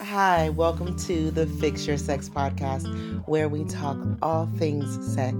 [0.00, 5.36] Hi, welcome to the Fix Your Sex podcast, where we talk all things sex.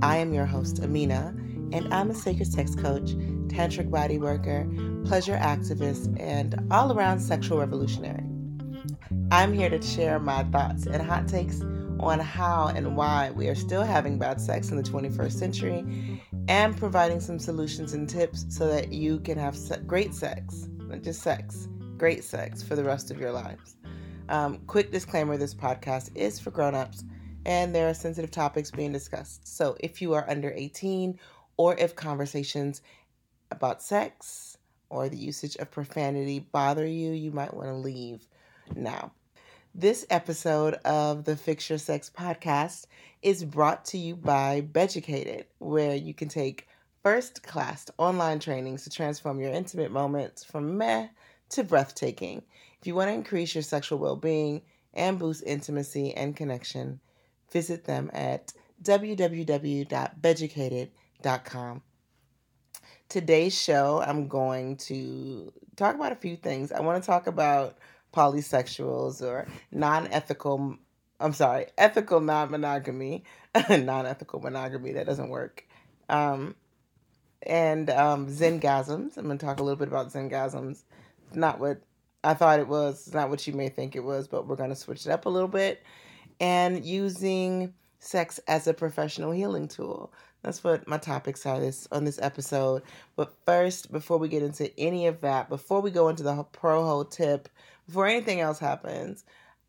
[0.00, 1.34] I am your host, Amina,
[1.72, 3.10] and I'm a sacred sex coach,
[3.48, 4.66] tantric body worker,
[5.04, 8.24] pleasure activist, and all around sexual revolutionary.
[9.30, 11.60] I'm here to share my thoughts and hot takes
[12.00, 16.74] on how and why we are still having bad sex in the 21st century and
[16.78, 19.54] providing some solutions and tips so that you can have
[19.86, 21.68] great sex, not just sex,
[21.98, 23.76] great sex for the rest of your lives.
[24.28, 27.04] Um, quick disclaimer this podcast is for grown-ups
[27.44, 29.46] and there are sensitive topics being discussed.
[29.46, 31.18] So if you are under 18
[31.56, 32.82] or if conversations
[33.50, 34.56] about sex
[34.90, 38.26] or the usage of profanity bother you, you might want to leave
[38.74, 39.12] now.
[39.74, 42.86] This episode of the Fix Your Sex podcast
[43.22, 46.68] is brought to you by Beducated, where you can take
[47.02, 51.08] first class online trainings to transform your intimate moments from meh
[51.48, 52.42] to breathtaking.
[52.82, 56.98] If you want to increase your sexual well being and boost intimacy and connection,
[57.52, 58.52] visit them at
[58.82, 61.82] www.beducated.com.
[63.08, 66.72] Today's show, I'm going to talk about a few things.
[66.72, 67.78] I want to talk about
[68.12, 70.76] polysexuals or non-ethical
[71.20, 73.22] I'm sorry, ethical non-monogamy,
[73.70, 75.64] non-ethical monogamy that doesn't work.
[76.08, 76.56] Um,
[77.44, 79.16] and um, Zengasms.
[79.16, 80.82] I'm going to talk a little bit about Zengasms.
[81.28, 81.80] It's not what
[82.24, 83.12] I thought it was.
[83.12, 85.30] Not what you may think it was, but we're going to switch it up a
[85.30, 85.82] little bit.
[86.40, 90.12] And using sex as a professional healing tool.
[90.42, 92.82] That's what my topics are this on this episode.
[93.14, 96.84] But first, before we get into any of that, before we go into the pro
[96.84, 97.48] hole tip,
[97.86, 99.24] before anything else happens,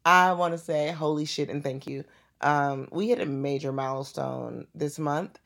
[0.05, 2.03] I want to say holy shit and thank you.
[2.41, 5.39] Um, we hit a major milestone this month,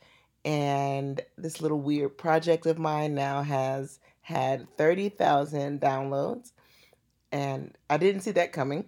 [0.46, 6.54] and this little weird project of mine now has had 30,000 downloads.
[7.32, 8.86] And I didn't see that coming.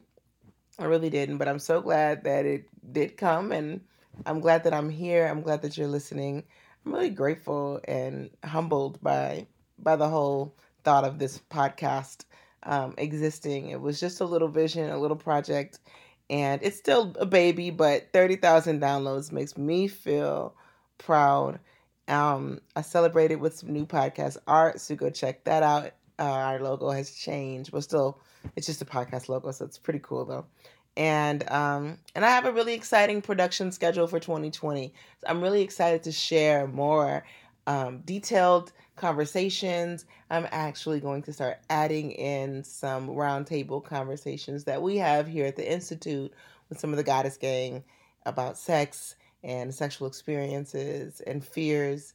[0.77, 3.51] I really didn't, but I'm so glad that it did come.
[3.51, 3.81] And
[4.25, 5.27] I'm glad that I'm here.
[5.27, 6.43] I'm glad that you're listening.
[6.85, 9.47] I'm really grateful and humbled by
[9.81, 12.25] by the whole thought of this podcast
[12.63, 13.69] um, existing.
[13.69, 15.79] It was just a little vision, a little project,
[16.29, 20.55] and it's still a baby, but 30,000 downloads makes me feel
[20.97, 21.59] proud.
[22.07, 25.91] Um, I celebrated with some new podcast art, so go check that out.
[26.17, 28.19] Uh, our logo has changed, but still,
[28.55, 30.45] it's just a podcast logo, so it's pretty cool though.
[30.97, 34.93] And um, and I have a really exciting production schedule for 2020.
[35.19, 37.23] So I'm really excited to share more
[37.67, 40.05] um, detailed conversations.
[40.29, 45.55] I'm actually going to start adding in some roundtable conversations that we have here at
[45.55, 46.33] the Institute
[46.69, 47.83] with some of the Goddess Gang
[48.25, 52.13] about sex and sexual experiences and fears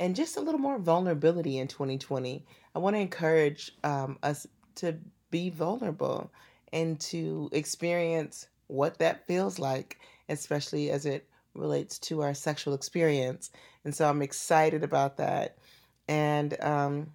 [0.00, 2.44] and just a little more vulnerability in 2020.
[2.74, 4.46] I want to encourage um, us
[4.76, 4.96] to
[5.34, 6.30] be vulnerable
[6.72, 13.50] and to experience what that feels like, especially as it relates to our sexual experience.
[13.84, 15.58] And so I'm excited about that.
[16.06, 17.08] And um,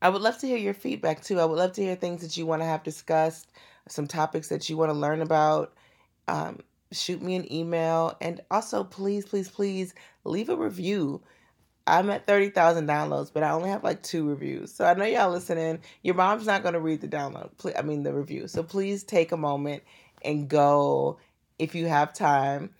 [0.00, 1.40] I would love to hear your feedback too.
[1.40, 3.50] I would love to hear things that you want to have discussed,
[3.88, 5.72] some topics that you want to learn about.
[6.28, 6.60] Um,
[6.92, 8.16] shoot me an email.
[8.20, 9.92] And also, please, please, please
[10.22, 11.20] leave a review.
[11.86, 14.72] I'm at 30,000 downloads, but I only have like two reviews.
[14.72, 15.80] So I know y'all listening.
[16.02, 18.48] Your mom's not going to read the download, I mean, the review.
[18.48, 19.82] So please take a moment
[20.24, 21.18] and go
[21.58, 22.70] if you have time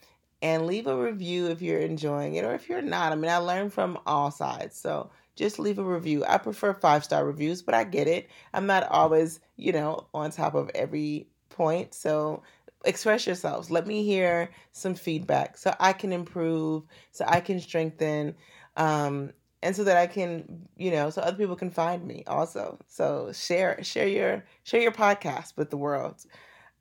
[0.42, 3.12] and leave a review if you're enjoying it or if you're not.
[3.12, 4.76] I mean, I learn from all sides.
[4.76, 6.24] So just leave a review.
[6.26, 8.28] I prefer five star reviews, but I get it.
[8.52, 11.94] I'm not always, you know, on top of every point.
[11.94, 12.42] So
[12.84, 13.70] express yourselves.
[13.70, 18.34] Let me hear some feedback so I can improve, so I can strengthen,
[18.76, 19.32] um,
[19.62, 22.78] and so that I can, you know, so other people can find me also.
[22.86, 26.24] So share share your share your podcast with the world.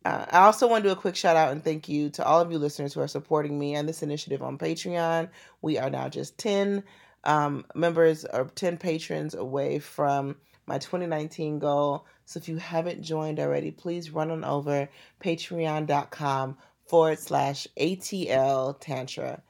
[0.05, 2.39] Uh, I also want to do a quick shout out and thank you to all
[2.39, 5.29] of you listeners who are supporting me and this initiative on Patreon.
[5.61, 6.83] We are now just 10
[7.25, 12.05] um, members or 10 patrons away from my 2019 goal.
[12.25, 14.87] So if you haven't joined already, please run on over
[15.21, 16.57] patreon.com
[16.87, 19.41] forward slash ATL Tantra.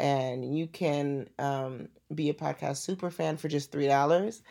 [0.00, 4.42] And you can um, be a podcast super fan for just $3.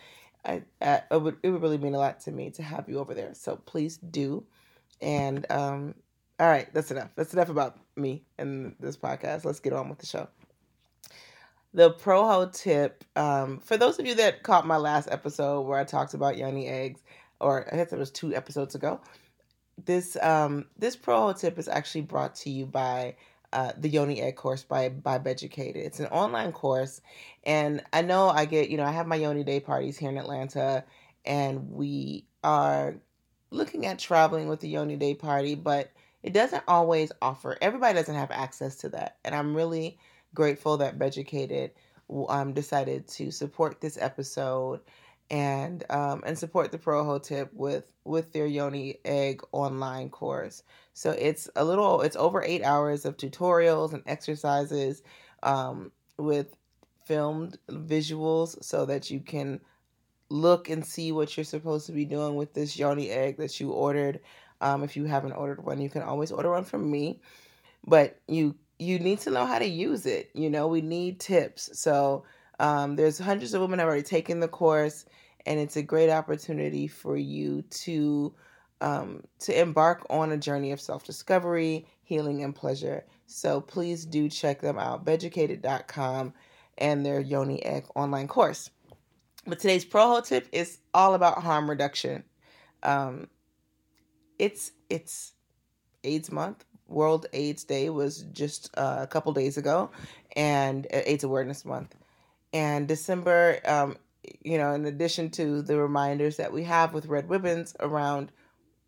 [0.45, 2.99] I, I, it, would, it would really mean a lot to me to have you
[2.99, 3.33] over there.
[3.33, 4.45] So please do.
[5.01, 5.95] And um,
[6.39, 7.09] all right, that's enough.
[7.15, 9.43] That's enough about me and this podcast.
[9.43, 10.27] Let's get on with the show.
[11.73, 15.79] The pro ho tip um, for those of you that caught my last episode where
[15.79, 17.01] I talked about yoni eggs,
[17.41, 19.01] or I guess it was two episodes ago.
[19.85, 23.15] This um, this pro ho tip is actually brought to you by
[23.53, 25.83] uh, the Yoni Egg course by by Beducated.
[25.85, 27.01] It's an online course,
[27.43, 30.17] and I know I get you know I have my Yoni Day parties here in
[30.17, 30.83] Atlanta,
[31.25, 32.95] and we are
[33.51, 35.91] looking at traveling with the Yoni Day party, but
[36.21, 37.57] it doesn't always offer.
[37.61, 39.97] Everybody doesn't have access to that, and I'm really
[40.33, 41.71] grateful that Beducated
[42.27, 44.79] um, decided to support this episode
[45.31, 50.63] and um, and support the pro ho tip with with their Yoni Egg online course.
[50.93, 55.01] So it's a little, it's over eight hours of tutorials and exercises
[55.43, 56.55] um, with
[57.05, 59.61] filmed visuals, so that you can
[60.29, 63.71] look and see what you're supposed to be doing with this Yoni egg that you
[63.71, 64.19] ordered.
[64.61, 67.21] Um, if you haven't ordered one, you can always order one from me.
[67.87, 70.31] But you you need to know how to use it.
[70.33, 71.79] You know, we need tips.
[71.79, 72.25] So
[72.59, 75.05] um, there's hundreds of women have already taken the course,
[75.45, 78.33] and it's a great opportunity for you to
[78.81, 83.05] um, to embark on a journey of self discovery, healing, and pleasure.
[83.25, 86.33] So please do check them out, beducated.com
[86.77, 88.69] and their Yoni Egg online course.
[89.45, 92.23] But today's pro tip is all about harm reduction.
[92.83, 93.27] Um,
[94.37, 95.33] it's it's
[96.03, 96.65] AIDS month.
[96.87, 99.91] World AIDS Day was just uh, a couple days ago,
[100.35, 101.95] and uh, AIDS Awareness Month.
[102.51, 103.97] And December, um,
[104.43, 108.31] you know, in addition to the reminders that we have with red ribbons around,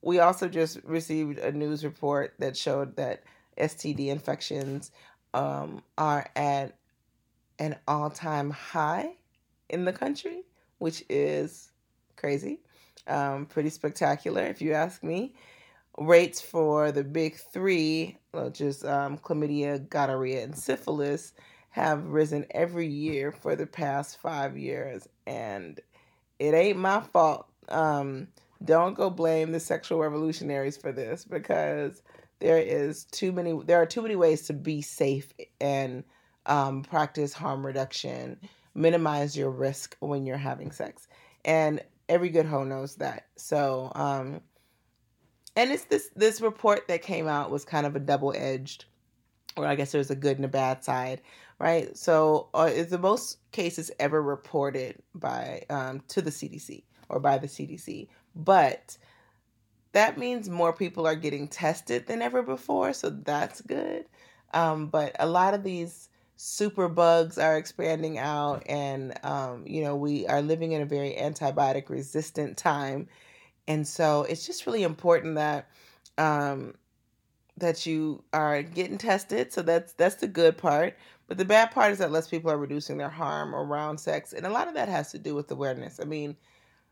[0.02, 3.24] we also just received a news report that showed that
[3.58, 4.92] STD infections
[5.34, 6.76] um, are at
[7.60, 9.12] an all time high
[9.70, 10.44] in the country,
[10.80, 11.72] which is
[12.16, 12.60] crazy.
[13.08, 15.36] Um, pretty spectacular, if you ask me.
[15.98, 21.34] Rates for the big three, which is um, chlamydia, gonorrhea, and syphilis,
[21.72, 25.08] have risen every year for the past five years.
[25.26, 25.80] And
[26.40, 27.48] it ain't my fault.
[27.70, 28.28] Um,
[28.64, 32.04] don't go blame the sexual revolutionaries for this because
[32.40, 36.04] there is too many there are too many ways to be safe and
[36.46, 38.38] um, practice harm reduction
[38.74, 41.08] minimize your risk when you're having sex.
[41.46, 43.28] And every good hoe knows that.
[43.36, 44.42] So, um,
[45.56, 48.86] and it's this this report that came out was kind of a double edged,
[49.58, 51.22] or I guess there's a good and a bad side,
[51.62, 51.96] right?
[51.96, 57.38] So, uh, is the most cases ever reported by um, to the CDC or by
[57.38, 58.98] the CDC, but
[59.92, 64.06] that means more people are getting tested than ever before, so that's good.
[64.56, 69.96] Um, but a lot of these super bugs are expanding out and um, you know
[69.96, 73.08] we are living in a very antibiotic resistant time
[73.68, 75.70] and so it's just really important that
[76.18, 76.74] um,
[77.58, 79.54] that you are getting tested.
[79.54, 80.98] So that's that's the good part.
[81.28, 84.46] But the bad part is that less people are reducing their harm around sex and
[84.46, 86.00] a lot of that has to do with awareness.
[86.00, 86.36] I mean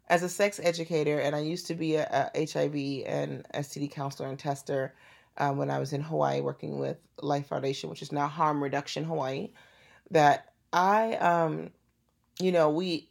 [0.07, 2.73] as a sex educator and i used to be a, a hiv
[3.05, 4.91] and std counselor and tester
[5.39, 9.03] um, when I was in Hawaii working with Life Foundation, which is now Harm Reduction
[9.03, 9.49] Hawaii,
[10.11, 11.71] that I, um,
[12.39, 13.09] you know, we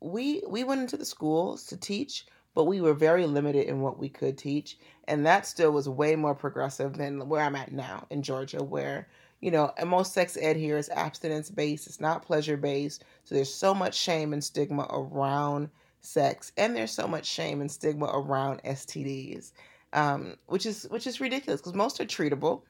[0.00, 2.26] we we went into the schools to teach,
[2.60, 4.76] but we were very limited in what we could teach,
[5.08, 9.08] and that still was way more progressive than where I'm at now in Georgia, where
[9.40, 13.02] you know, most sex ed here is abstinence based, it's not pleasure based.
[13.24, 15.70] So there's so much shame and stigma around
[16.02, 19.52] sex, and there's so much shame and stigma around STDs
[19.92, 22.62] um, which is which is ridiculous because most are treatable.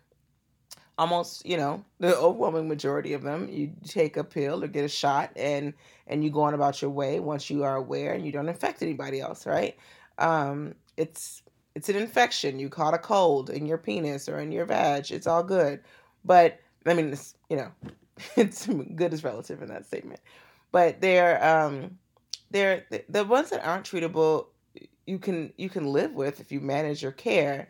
[1.01, 4.89] Almost, you know, the overwhelming majority of them, you take a pill or get a
[4.89, 5.73] shot, and
[6.07, 8.83] and you go on about your way once you are aware and you don't infect
[8.83, 9.77] anybody else, right?
[10.19, 11.43] Um, it's
[11.75, 12.59] it's an infection.
[12.59, 15.11] You caught a cold in your penis or in your vag.
[15.11, 15.81] It's all good,
[16.25, 17.73] but I mean, it's you know,
[18.37, 20.21] it's good is relative in that statement.
[20.71, 21.99] But they're um,
[22.51, 24.49] they're the ones that aren't treatable
[25.07, 27.69] you can you can live with if you manage your care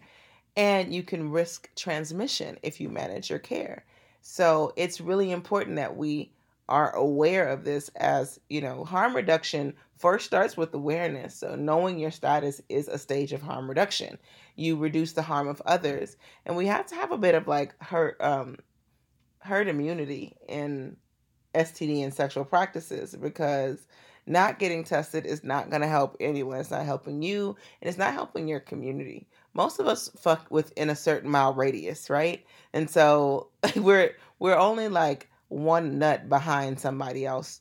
[0.57, 3.85] and you can risk transmission if you manage your care
[4.23, 6.31] so it's really important that we
[6.69, 11.99] are aware of this as you know harm reduction first starts with awareness so knowing
[11.99, 14.19] your status is a stage of harm reduction
[14.57, 16.17] you reduce the harm of others
[16.47, 18.57] and we have to have a bit of like hurt um
[19.41, 20.97] herd immunity in
[21.55, 23.87] std and sexual practices because
[24.27, 26.59] not getting tested is not going to help anyone.
[26.59, 29.27] It's not helping you, and it's not helping your community.
[29.55, 32.45] Most of us fuck within a certain mile radius, right?
[32.73, 37.61] And so we're we're only like one nut behind somebody else.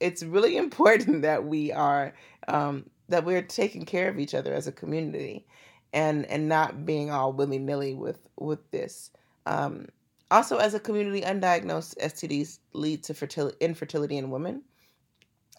[0.00, 2.14] It's really important that we are
[2.48, 5.46] um, that we're taking care of each other as a community,
[5.92, 9.10] and and not being all willy nilly with with this.
[9.46, 9.88] Um,
[10.30, 14.62] also, as a community, undiagnosed STDs lead to fertility, infertility in women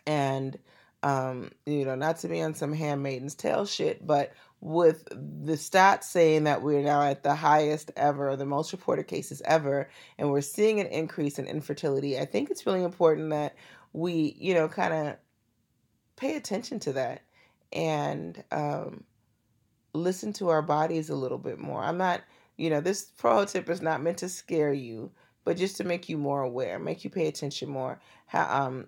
[0.08, 0.58] and
[1.04, 6.04] um, you know, not to be on some handmaiden's tale shit, but with the stats
[6.04, 9.90] saying that we're now at the highest ever, the most reported cases ever,
[10.20, 13.56] and we're seeing an increase in infertility, I think it's really important that
[13.92, 15.16] we, you know, kind of
[16.16, 17.24] pay attention to that
[17.74, 19.04] and um,
[19.94, 21.84] listen to our bodies a little bit more.
[21.84, 22.22] I'm not,
[22.58, 25.12] you know, this pro tip is not meant to scare you,
[25.44, 28.00] but just to make you more aware, make you pay attention more.
[28.28, 28.88] How, um,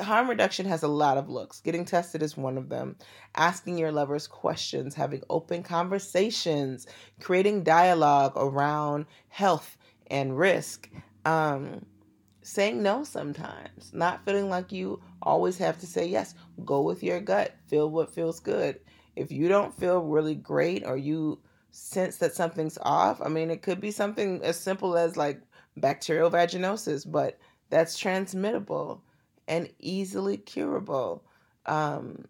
[0.00, 1.60] harm reduction has a lot of looks.
[1.60, 2.96] Getting tested is one of them.
[3.34, 6.86] Asking your lovers questions, having open conversations,
[7.20, 9.76] creating dialogue around health
[10.08, 10.90] and risk.
[11.24, 11.84] Um,
[12.42, 16.34] saying no sometimes, not feeling like you always have to say yes.
[16.64, 18.80] Go with your gut, feel what feels good.
[19.16, 23.62] If you don't feel really great or you sense that something's off, I mean, it
[23.62, 25.40] could be something as simple as like
[25.76, 27.38] bacterial vaginosis, but
[27.70, 29.02] that's transmittable
[29.48, 31.24] and easily curable.
[31.66, 32.24] Um,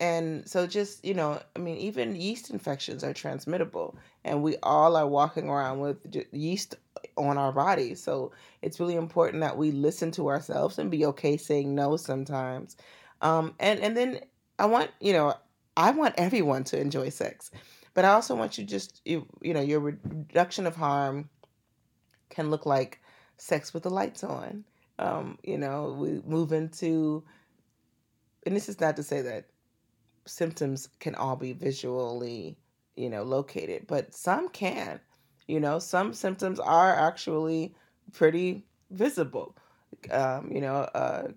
[0.00, 4.96] and so, just, you know, I mean, even yeast infections are transmittable, and we all
[4.96, 5.98] are walking around with
[6.30, 6.76] yeast
[7.16, 8.00] on our bodies.
[8.02, 8.30] So,
[8.62, 12.76] it's really important that we listen to ourselves and be okay saying no sometimes.
[13.22, 14.20] Um, and, and then
[14.60, 15.34] I want, you know,
[15.76, 17.50] I want everyone to enjoy sex,
[17.94, 21.28] but I also want you just, you, you know, your reduction of harm
[22.30, 23.00] can look like
[23.36, 24.64] sex with the lights on.
[24.98, 27.24] Um, you know, we move into,
[28.46, 29.46] and this is not to say that
[30.26, 32.58] symptoms can all be visually,
[32.96, 35.00] you know, located, but some can.
[35.46, 37.74] You know, some symptoms are actually
[38.12, 39.56] pretty visible.
[40.10, 41.28] Um, you know, uh,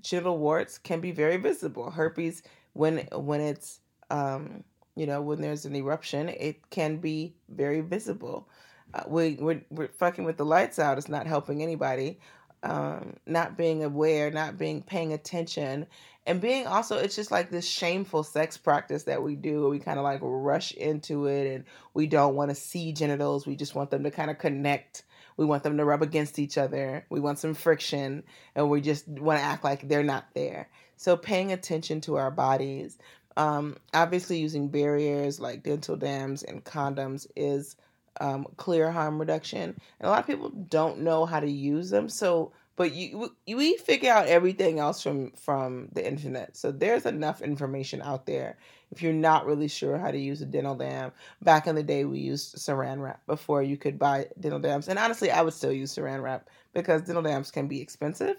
[0.00, 1.90] genital warts can be very visible.
[1.90, 2.42] Herpes,
[2.74, 8.48] when when it's um, you know when there's an eruption, it can be very visible.
[8.94, 10.98] Uh, we we're, we're fucking with the lights out.
[10.98, 12.18] It's not helping anybody
[12.62, 15.86] um, not being aware, not being paying attention,
[16.26, 19.68] and being also it's just like this shameful sex practice that we do.
[19.68, 23.46] We kind of like rush into it, and we don't want to see genitals.
[23.46, 25.04] We just want them to kind of connect.
[25.36, 27.06] We want them to rub against each other.
[27.10, 28.24] We want some friction,
[28.54, 30.68] and we just want to act like they're not there.
[30.96, 32.98] So paying attention to our bodies,
[33.36, 37.76] um, obviously using barriers like dental dams and condoms is
[38.20, 39.62] um, clear harm reduction.
[40.00, 42.08] And a lot of people don't know how to use them.
[42.08, 46.56] So, but you we figure out everything else from from the internet.
[46.56, 48.56] So there's enough information out there.
[48.90, 52.04] If you're not really sure how to use a dental dam, back in the day
[52.04, 54.88] we used Saran wrap before you could buy dental dams.
[54.88, 58.36] And honestly, I would still use Saran wrap because dental dams can be expensive.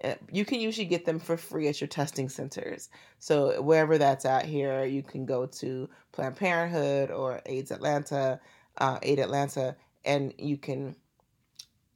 [0.00, 2.88] Eh, you can usually get them for free at your testing centers.
[3.18, 8.40] So wherever that's at here, you can go to Planned Parenthood or AIDS Atlanta
[8.78, 10.96] uh, Aid Atlanta, and you can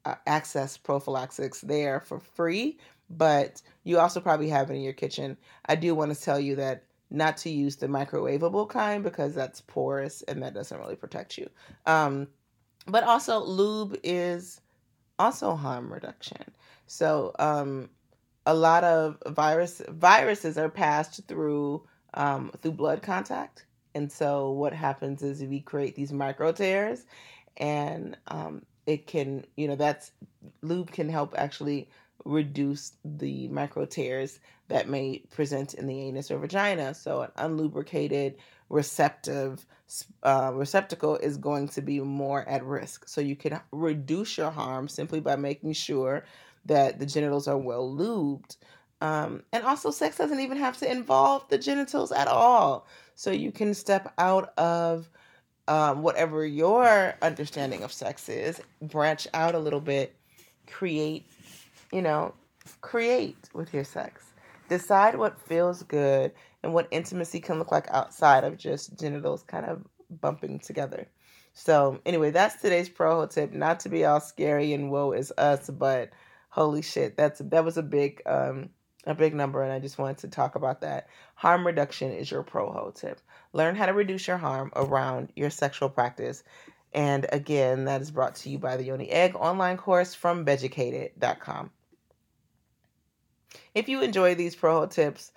[0.05, 2.79] uh, access prophylaxis there for free.
[3.11, 5.37] But you also probably have it in your kitchen.
[5.67, 9.61] I do want to tell you that not to use the microwavable kind because that's
[9.61, 11.49] porous and that doesn't really protect you.
[11.85, 12.29] Um,
[12.87, 14.61] but also, lube is
[15.19, 16.43] also harm reduction.
[16.87, 17.91] So, um,
[18.47, 23.67] a lot of virus viruses are passed through um, through blood contact.
[23.95, 27.05] And so what happens is we create these micro tears
[27.57, 30.13] and um, it can, you know, that's
[30.63, 31.89] lube can help actually
[32.25, 36.95] reduce the micro tears that may present in the anus or vagina.
[36.95, 38.37] So an unlubricated
[38.71, 39.67] receptive
[40.23, 43.09] uh, receptacle is going to be more at risk.
[43.09, 46.25] So you can reduce your harm simply by making sure
[46.65, 48.57] that the genitals are well lubed.
[49.03, 52.87] Um, and also, sex doesn't even have to involve the genitals at all.
[53.17, 55.11] So you can step out of
[55.67, 60.15] um, whatever your understanding of sex is, branch out a little bit,
[60.69, 61.27] create,
[61.91, 62.33] you know,
[62.81, 64.35] create with your sex.
[64.69, 66.31] Decide what feels good
[66.63, 69.85] and what intimacy can look like outside of just genitals kind of
[70.21, 71.09] bumping together.
[71.55, 73.53] So, anyway, that's today's pro tip.
[73.53, 76.11] Not to be all scary and woe is us, but
[76.51, 78.71] holy shit, that's that was a big um
[79.05, 81.09] a big number, and I just wanted to talk about that.
[81.35, 83.21] Harm reduction is your pro tip.
[83.53, 86.43] Learn how to reduce your harm around your sexual practice.
[86.93, 91.71] And again, that is brought to you by the Yoni Egg online course from Beducated.com.
[93.75, 95.33] If you enjoy these pro tips,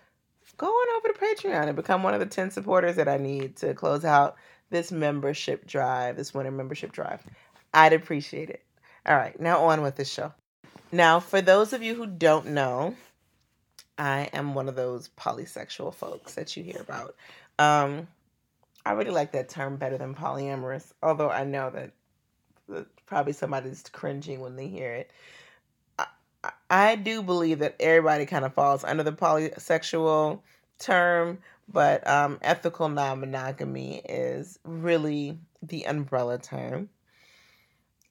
[0.58, 3.56] go on over to Patreon and become one of the 10 supporters that I need
[3.58, 4.36] to close out
[4.70, 7.24] this membership drive, this winter membership drive.
[7.74, 8.64] I'd appreciate it.
[9.06, 10.34] All right, now on with the show.
[10.92, 12.96] Now, for those of you who don't know,
[13.98, 17.16] I am one of those polysexual folks that you hear about.
[17.60, 18.08] Um,
[18.86, 21.92] I really like that term better than polyamorous, although I know that,
[23.06, 25.12] probably somebody's cringing when they hear it.
[26.00, 26.08] I,
[26.70, 30.40] I do believe that everybody kind of falls under the polysexual
[30.80, 31.38] term,
[31.72, 36.90] but um, ethical non monogamy is really the umbrella term.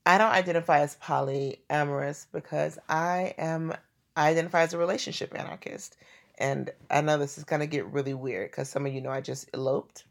[0.06, 3.74] I don't identify as polyamorous because I am
[4.16, 5.96] I identify as a relationship anarchist.
[6.38, 9.10] And I know this is going to get really weird because some of you know
[9.10, 10.04] I just eloped.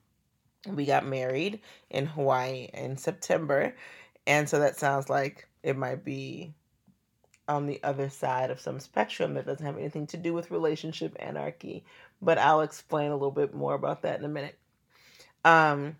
[0.68, 3.76] We got married in Hawaii in September.
[4.26, 6.54] And so that sounds like it might be
[7.48, 11.16] on the other side of some spectrum that doesn't have anything to do with relationship
[11.20, 11.84] anarchy.
[12.22, 14.58] But I'll explain a little bit more about that in a minute.
[15.44, 15.98] Um,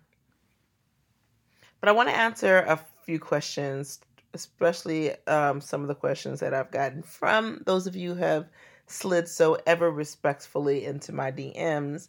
[1.80, 4.00] but I want to answer a few questions,
[4.34, 8.48] especially um, some of the questions that I've gotten from those of you who have
[8.86, 12.08] slid so ever respectfully into my DMs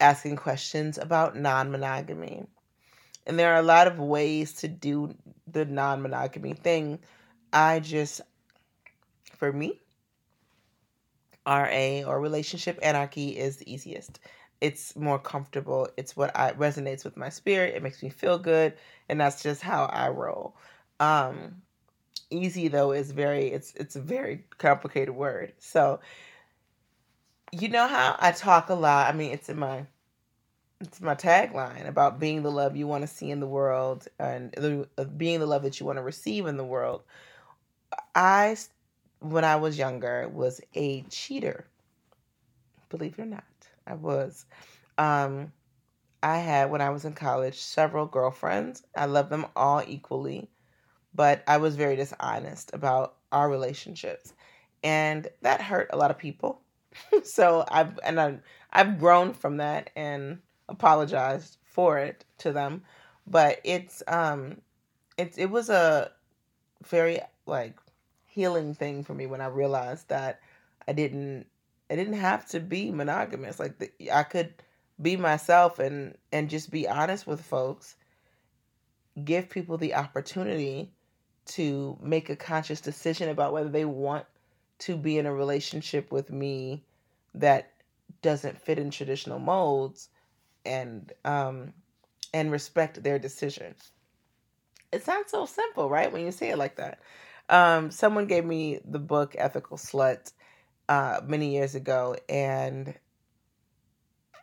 [0.00, 2.46] asking questions about non monogamy.
[3.26, 5.14] And there are a lot of ways to do
[5.46, 6.98] the non monogamy thing.
[7.52, 8.20] I just,
[9.36, 9.80] for me,
[11.46, 14.20] RA or relationship anarchy is the easiest.
[14.60, 15.88] It's more comfortable.
[15.96, 17.74] It's what I resonates with my spirit.
[17.74, 18.74] It makes me feel good,
[19.08, 20.56] and that's just how I roll.
[21.00, 21.62] Um,
[22.30, 25.52] easy though is very it's it's a very complicated word.
[25.58, 26.00] So
[27.52, 29.12] you know how I talk a lot.
[29.12, 29.86] I mean, it's in my
[30.80, 34.52] it's my tagline about being the love you want to see in the world and
[34.52, 37.02] the, uh, being the love that you want to receive in the world.
[38.14, 38.56] I,
[39.20, 41.66] when I was younger, was a cheater.
[42.90, 43.44] Believe it or not,
[43.86, 44.46] I was.
[44.98, 45.52] Um,
[46.22, 48.82] I had, when I was in college, several girlfriends.
[48.96, 50.48] I loved them all equally,
[51.18, 54.34] but I was very dishonest about our relationships.
[54.84, 56.60] And that hurt a lot of people.
[57.24, 58.38] so I've, and I,
[58.72, 62.84] I've grown from that and apologized for it to them,
[63.26, 64.58] but it's um
[65.16, 66.12] it's it was a
[66.86, 67.76] very like
[68.26, 70.40] healing thing for me when I realized that
[70.86, 71.46] I didn't
[71.90, 73.58] I didn't have to be monogamous.
[73.58, 74.54] Like the, I could
[75.02, 77.96] be myself and and just be honest with folks.
[79.24, 80.92] Give people the opportunity
[81.48, 84.26] to make a conscious decision about whether they want
[84.80, 86.84] to be in a relationship with me
[87.34, 87.72] that
[88.22, 90.08] doesn't fit in traditional molds
[90.64, 91.72] and um
[92.34, 93.74] and respect their decision.
[94.92, 96.12] It sounds so simple, right?
[96.12, 97.00] When you say it like that.
[97.48, 100.32] Um, someone gave me the book Ethical Slut
[100.88, 102.94] uh, many years ago, and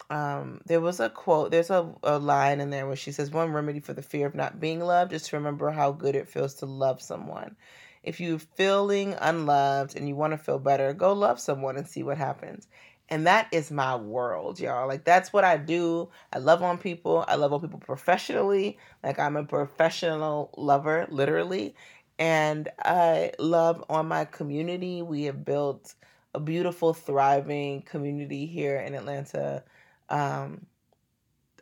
[0.10, 3.52] um, there was a quote, there's a, a line in there where she says, One
[3.52, 6.56] remedy for the fear of not being loved is to remember how good it feels
[6.56, 7.56] to love someone.
[8.04, 12.04] If you're feeling unloved and you want to feel better, go love someone and see
[12.04, 12.68] what happens.
[13.10, 14.88] And that is my world, y'all.
[14.88, 16.10] Like that's what I do.
[16.32, 17.26] I love on people.
[17.28, 18.78] I love on people professionally.
[19.04, 21.76] Like I'm a professional lover, literally.
[22.18, 25.02] And I love on my community.
[25.02, 25.96] We have built
[26.34, 29.64] a beautiful, thriving community here in Atlanta.
[30.10, 30.66] Um,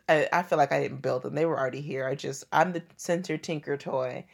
[0.08, 1.34] I, I feel like I didn't build them.
[1.34, 2.06] They were already here.
[2.06, 4.24] I just I'm the center tinker toy.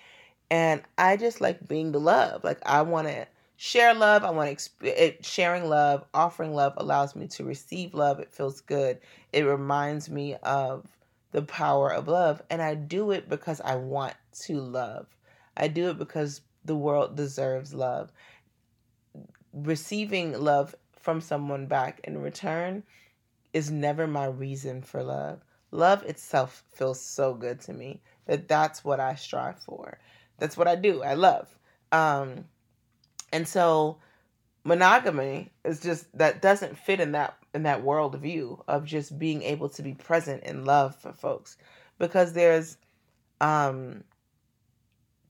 [0.51, 2.42] And I just like being the love.
[2.42, 4.25] Like I want to share love.
[4.25, 8.18] I want to exp- sharing love, offering love allows me to receive love.
[8.18, 8.99] It feels good.
[9.33, 10.87] It reminds me of
[11.33, 15.07] the power of love, and I do it because I want to love.
[15.57, 18.11] I do it because the world deserves love.
[19.53, 22.83] Receiving love from someone back in return
[23.52, 25.44] is never my reason for love.
[25.70, 29.98] Love itself feels so good to me that that's what I strive for.
[30.38, 31.02] That's what I do.
[31.02, 31.48] I love.
[31.92, 32.44] Um,
[33.32, 33.98] and so
[34.64, 39.42] monogamy is just that doesn't fit in that in that world view of just being
[39.42, 41.56] able to be present in love for folks
[41.98, 42.76] because there's
[43.40, 44.04] um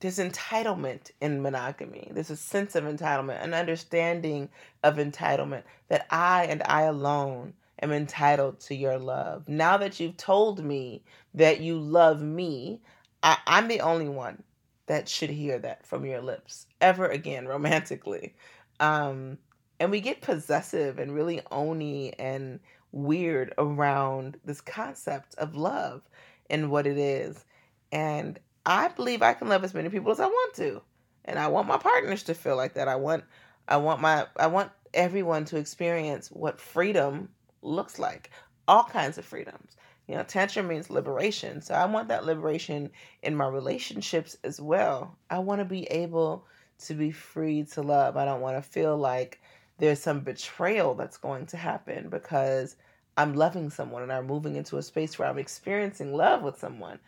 [0.01, 2.11] there's entitlement in monogamy.
[2.11, 4.49] There's a sense of entitlement, an understanding
[4.83, 9.49] of entitlement that I and I alone am entitled to your love.
[9.49, 12.81] Now that you've told me that you love me,
[13.23, 14.43] I, I'm the only one
[14.87, 18.35] that should hear that from your lips ever again romantically.
[18.81, 19.39] Um,
[19.79, 22.61] and we get possessive and really ony and
[22.93, 26.03] weird around this concept of love
[26.51, 27.45] and what it is.
[27.93, 30.83] And I believe I can love as many people as I want to.
[31.25, 32.89] And I want my partners to feel like that.
[32.89, 33.25] I want
[33.69, 37.29] I want my I want everyone to experience what freedom
[37.63, 38.31] looks like.
[38.69, 39.77] All kinds of freedoms.
[40.07, 41.61] You know, tantra means liberation.
[41.61, 42.91] So I want that liberation
[43.23, 45.17] in my relationships as well.
[45.31, 46.47] I want to be able
[46.87, 48.17] to be free to love.
[48.17, 49.41] I don't want to feel like
[49.79, 52.77] there's some betrayal that's going to happen because
[53.17, 56.99] I'm loving someone and I'm moving into a space where I'm experiencing love with someone.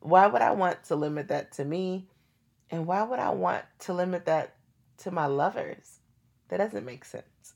[0.00, 2.06] Why would I want to limit that to me?
[2.70, 4.56] And why would I want to limit that
[4.98, 6.00] to my lovers?
[6.48, 7.53] That doesn't make sense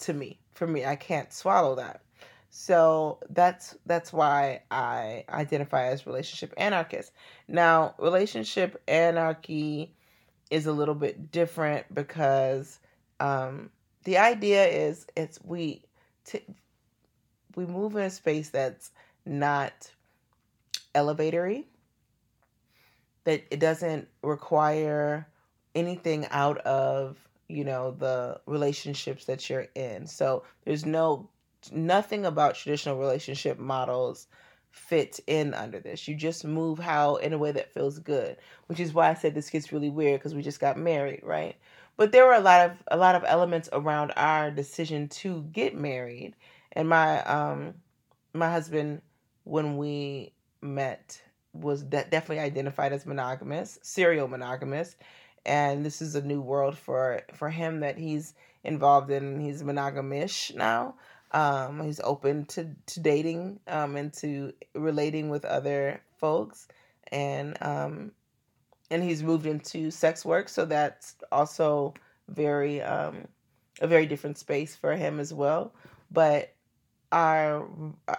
[0.00, 0.38] to me.
[0.52, 2.02] For me, I can't swallow that.
[2.50, 7.12] So that's that's why I identify as relationship anarchist.
[7.46, 9.94] Now, relationship anarchy
[10.50, 12.80] is a little bit different because
[13.20, 13.70] um,
[14.04, 15.84] the idea is it's we
[16.24, 16.44] t-
[17.54, 18.90] we move in a space that's
[19.24, 19.92] not
[20.94, 21.64] elevatory
[23.24, 25.26] that it doesn't require
[25.74, 27.16] anything out of
[27.50, 30.06] you know the relationships that you're in.
[30.06, 31.28] So there's no
[31.72, 34.26] nothing about traditional relationship models
[34.70, 36.06] fit in under this.
[36.08, 38.36] You just move how in a way that feels good
[38.66, 41.56] which is why i said this gets really weird because we just got married right?
[41.96, 45.74] But there were a lot of a lot of elements around our decision to get
[45.76, 46.34] married.
[46.72, 47.74] And my um
[48.32, 49.02] my husband
[49.44, 50.32] when we
[50.62, 51.20] met
[51.52, 54.96] was de- definitely identified as monogamous, serial monogamous,
[55.46, 59.40] and this is a new world for for him that he's involved in.
[59.40, 60.94] He's monogamish now.
[61.32, 66.68] Um, he's open to to dating um, and to relating with other folks,
[67.12, 68.12] and um,
[68.90, 71.94] and he's moved into sex work, so that's also
[72.28, 73.28] very um,
[73.80, 75.72] a very different space for him as well.
[76.10, 76.54] But
[77.12, 77.68] our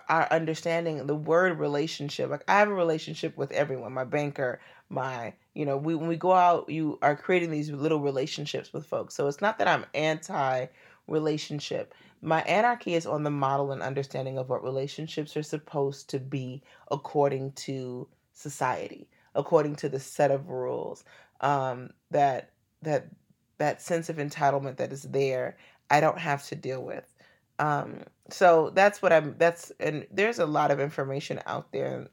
[0.09, 5.33] our understanding the word relationship like i have a relationship with everyone my banker my
[5.53, 9.15] you know we, when we go out you are creating these little relationships with folks.
[9.15, 10.67] So it's not that i'm anti
[11.07, 16.19] relationship my anarchy is on the model and understanding of what relationships are supposed to
[16.19, 16.61] be
[16.91, 21.03] according to society according to the set of rules
[21.41, 23.07] um, that that
[23.57, 25.57] that sense of entitlement that is there
[25.89, 27.05] i don't have to deal with.
[27.59, 32.07] Um, so that's what I'm that's and there's a lot of information out there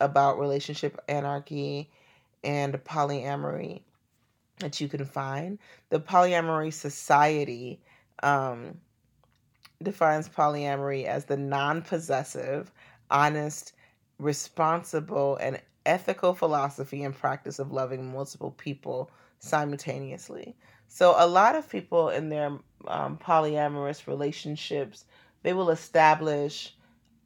[0.00, 1.90] about relationship anarchy
[2.42, 3.82] and polyamory
[4.58, 5.58] that you can find.
[5.88, 7.80] The Polyamory Society
[8.22, 8.78] um,
[9.82, 12.70] defines polyamory as the non possessive,
[13.10, 13.72] honest,
[14.18, 20.54] responsible, and ethical philosophy and practice of loving multiple people simultaneously.
[20.88, 25.04] So, a lot of people in their um, polyamorous relationships,
[25.42, 26.74] they will establish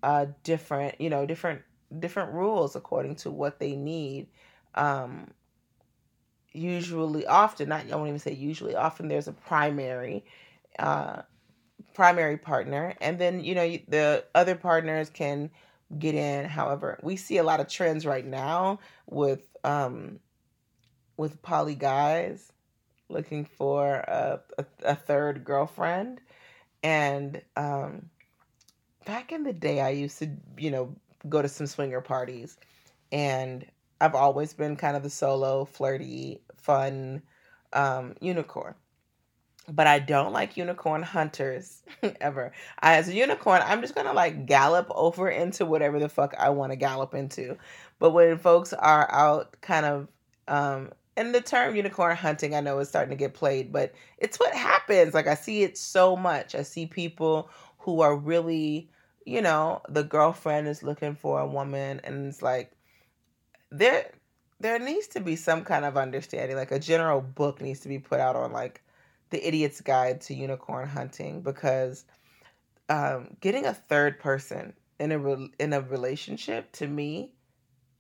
[0.03, 1.63] uh, different, you know, different
[1.99, 4.27] different rules according to what they need.
[4.75, 5.31] Um,
[6.53, 8.75] usually, often, not I won't even say usually.
[8.75, 10.25] Often, there's a primary,
[10.79, 11.23] uh,
[11.95, 15.51] primary partner, and then you know the other partners can
[15.99, 16.47] get in.
[16.47, 20.21] However, we see a lot of trends right now with um,
[21.17, 22.53] with poly guys
[23.09, 26.21] looking for a, a, a third girlfriend.
[26.83, 28.11] And um,
[29.07, 30.95] back in the day, I used to, you know,
[31.29, 32.57] go to some swinger parties.
[33.13, 33.65] And
[34.05, 37.23] I've always been kind of the solo, flirty, fun
[37.73, 38.75] um, unicorn.
[39.67, 41.83] But I don't like unicorn hunters
[42.21, 42.53] ever.
[42.83, 46.73] As a unicorn, I'm just gonna like gallop over into whatever the fuck I want
[46.73, 47.57] to gallop into.
[47.99, 50.09] But when folks are out kind of
[50.49, 54.39] um, and the term unicorn hunting I know is starting to get played, but it's
[54.39, 55.15] what happens.
[55.15, 56.55] Like I see it so much.
[56.55, 58.91] I see people who are really,
[59.25, 62.74] you know, the girlfriend is looking for a woman and it's like
[63.71, 64.11] there
[64.61, 66.57] there needs to be some kind of understanding.
[66.57, 68.83] Like a general book needs to be put out on like
[69.31, 72.05] the idiot's guide to unicorn hunting because
[72.89, 77.33] um, getting a third person in a re- in a relationship to me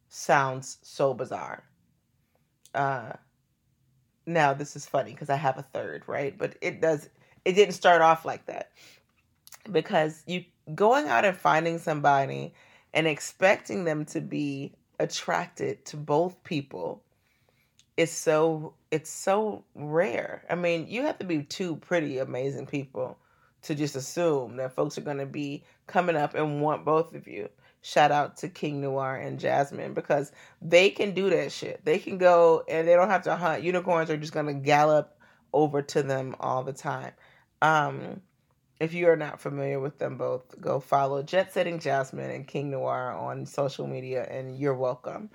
[0.08, 1.64] sounds so bizarre
[2.72, 3.12] uh
[4.26, 6.36] now this is funny because I have a third, right?
[6.36, 7.08] But it does
[7.44, 8.70] it didn't start off like that.
[9.70, 12.54] Because you going out and finding somebody
[12.92, 17.02] and expecting them to be attracted to both people
[17.96, 20.44] is so it's so rare.
[20.50, 23.18] I mean, you have to be two pretty amazing people
[23.62, 27.26] to just assume that folks are going to be coming up and want both of
[27.26, 27.48] you
[27.84, 31.84] shout out to King Noir and Jasmine because they can do that shit.
[31.84, 33.62] They can go and they don't have to hunt.
[33.62, 35.18] Unicorns are just gonna gallop
[35.52, 37.12] over to them all the time.
[37.60, 38.22] Um,
[38.80, 42.70] if you are not familiar with them both, go follow Jet Setting Jasmine and King
[42.70, 45.30] Noir on social media, and you're welcome.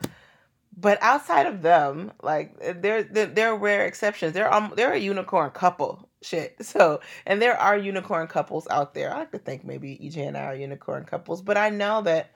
[0.77, 4.33] But outside of them, like they're they're, rare exceptions.
[4.33, 6.55] They're um they're a unicorn couple shit.
[6.61, 9.13] So and there are unicorn couples out there.
[9.13, 12.31] I like to think maybe EJ and I are unicorn couples, but I know that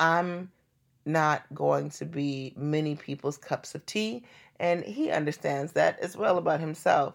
[0.00, 0.50] I'm
[1.06, 4.24] not going to be many people's cups of tea.
[4.58, 7.14] And he understands that as well about himself.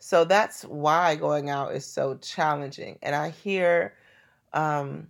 [0.00, 2.98] So that's why going out is so challenging.
[3.02, 3.94] And I hear,
[4.52, 5.06] um,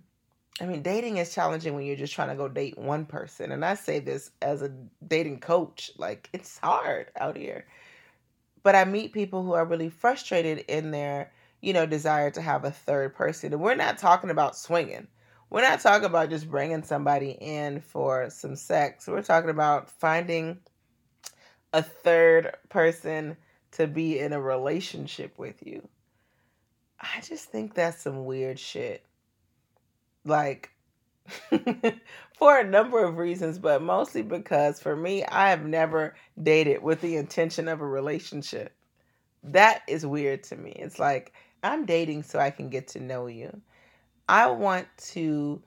[0.59, 3.51] I mean, dating is challenging when you're just trying to go date one person.
[3.51, 4.71] And I say this as a
[5.07, 7.65] dating coach like, it's hard out here.
[8.63, 12.63] But I meet people who are really frustrated in their, you know, desire to have
[12.63, 13.53] a third person.
[13.53, 15.07] And we're not talking about swinging
[15.51, 19.05] we're not talking about just bringing somebody in for some sex.
[19.05, 20.59] We're talking about finding
[21.73, 23.35] a third person
[23.71, 25.87] to be in a relationship with you.
[26.99, 29.03] I just think that's some weird shit.
[30.23, 30.71] Like,
[32.37, 37.01] for a number of reasons, but mostly because for me, I have never dated with
[37.01, 38.73] the intention of a relationship.
[39.43, 40.71] That is weird to me.
[40.71, 43.61] It's like I'm dating so I can get to know you.
[44.27, 45.61] I want to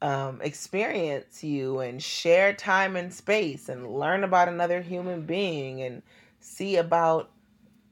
[0.00, 6.02] um, experience you and share time and space and learn about another human being and
[6.40, 7.30] see about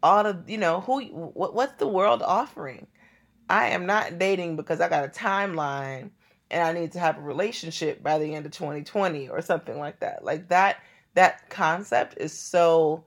[0.03, 2.87] all of you know who what, what's the world offering
[3.49, 6.11] i am not dating because i got a timeline
[6.51, 10.01] and i need to have a relationship by the end of 2020 or something like
[10.01, 10.79] that like that
[11.15, 13.05] that concept is so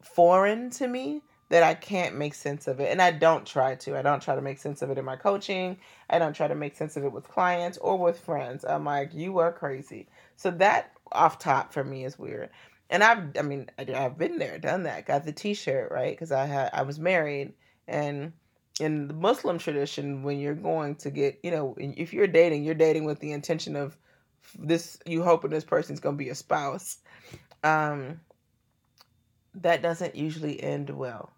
[0.00, 2.90] foreign to me that I can't make sense of it.
[2.90, 3.96] And I don't try to.
[3.96, 5.76] I don't try to make sense of it in my coaching.
[6.08, 8.64] I don't try to make sense of it with clients or with friends.
[8.64, 10.08] I'm like, you are crazy.
[10.36, 12.48] So that off top for me is weird.
[12.92, 16.44] And I've, I mean, I've been there, done that, got the T-shirt right because I
[16.44, 17.54] had, I was married,
[17.88, 18.34] and
[18.78, 22.74] in the Muslim tradition, when you're going to get, you know, if you're dating, you're
[22.74, 23.96] dating with the intention of
[24.58, 26.98] this, you hoping this person's gonna be a spouse.
[27.64, 28.20] Um,
[29.54, 31.30] that doesn't usually end well.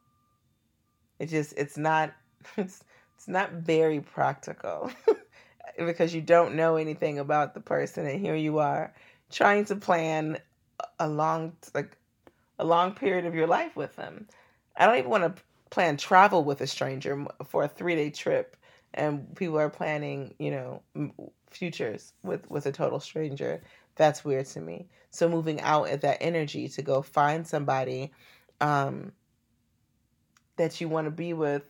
[1.20, 2.12] It just it's not
[2.56, 2.82] it's
[3.16, 4.90] it's not very practical
[5.78, 8.92] because you don't know anything about the person and here you are
[9.30, 10.38] trying to plan
[10.98, 11.96] a long like
[12.58, 14.28] a long period of your life with them.
[14.76, 18.56] I don't even want to plan travel with a stranger for a 3-day trip
[18.92, 20.82] and people are planning, you know,
[21.50, 23.62] futures with with a total stranger.
[23.96, 24.88] That's weird to me.
[25.10, 28.12] So moving out at that energy to go find somebody
[28.60, 29.12] um
[30.56, 31.64] that you want to be with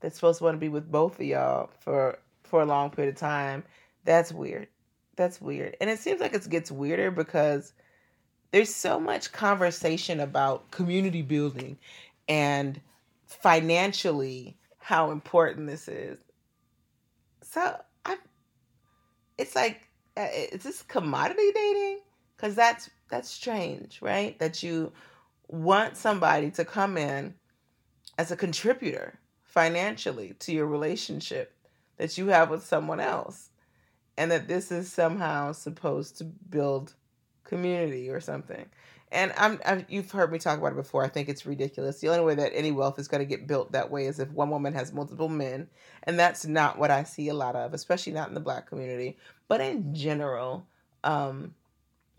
[0.00, 3.14] that's supposed to want to be with both of y'all for for a long period
[3.14, 3.64] of time
[4.04, 4.68] that's weird
[5.16, 7.72] that's weird and it seems like it gets weirder because
[8.50, 11.78] there's so much conversation about community building
[12.28, 12.80] and
[13.26, 16.18] financially how important this is.
[17.42, 18.16] So i
[19.38, 22.00] it's like uh, is this commodity dating?
[22.36, 24.38] Because that's that's strange right?
[24.38, 24.92] That you
[25.48, 27.34] want somebody to come in
[28.18, 31.54] as a contributor financially to your relationship
[31.96, 33.50] that you have with someone else
[34.16, 36.94] and that this is somehow supposed to build
[37.50, 38.64] community or something.
[39.12, 41.04] And I'm, I'm, you've heard me talk about it before.
[41.04, 42.00] I think it's ridiculous.
[42.00, 44.30] The only way that any wealth is going to get built that way is if
[44.30, 45.68] one woman has multiple men
[46.04, 49.18] and that's not what i see a lot of especially not in the black community.
[49.48, 50.66] But in general
[51.04, 51.54] um,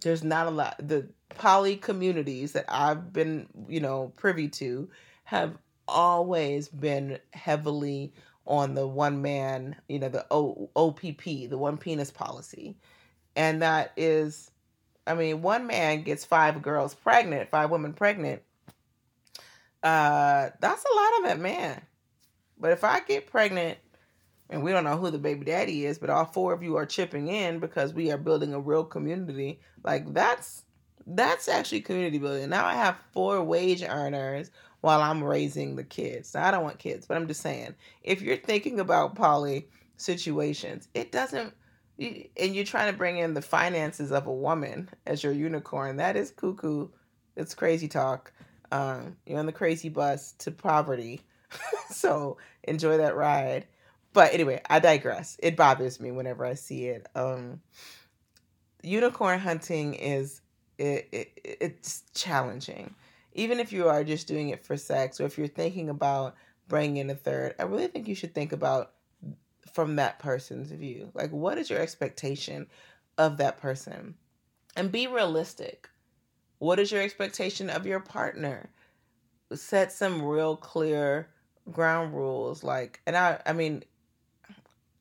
[0.01, 4.89] there's not a lot the poly communities that i've been you know privy to
[5.23, 8.13] have always been heavily
[8.47, 12.75] on the one man, you know, the o- OPP, the one penis policy.
[13.35, 14.51] And that is,
[15.07, 18.41] I mean, one man gets five girls pregnant, five women pregnant.
[19.81, 21.81] Uh, that's a lot of it, man.
[22.59, 23.79] But if I get pregnant,
[24.49, 26.85] and we don't know who the baby daddy is, but all four of you are
[26.85, 30.63] chipping in because we are building a real community, like that's
[31.07, 32.49] that's actually community building.
[32.49, 36.33] Now I have four wage earners while I'm raising the kids.
[36.33, 40.89] Now, I don't want kids, but I'm just saying, if you're thinking about poly situations,
[40.93, 41.53] it doesn't,
[42.01, 46.15] and you're trying to bring in the finances of a woman as your unicorn, that
[46.15, 46.87] is cuckoo.
[47.35, 48.33] It's crazy talk.
[48.71, 51.21] Um, you're on the crazy bus to poverty.
[51.89, 53.67] so enjoy that ride.
[54.13, 55.37] But anyway, I digress.
[55.41, 57.07] It bothers me whenever I see it.
[57.15, 57.61] Um,
[58.83, 60.41] unicorn hunting is
[60.77, 62.95] it, it, it's challenging
[63.33, 66.35] even if you are just doing it for sex or if you're thinking about
[66.67, 68.93] bringing in a third, I really think you should think about
[69.73, 71.09] from that person's view.
[71.13, 72.67] Like, what is your expectation
[73.17, 74.15] of that person?
[74.75, 75.89] And be realistic.
[76.59, 78.69] What is your expectation of your partner?
[79.53, 81.29] Set some real clear
[81.71, 82.63] ground rules.
[82.63, 83.83] Like, and I, I mean,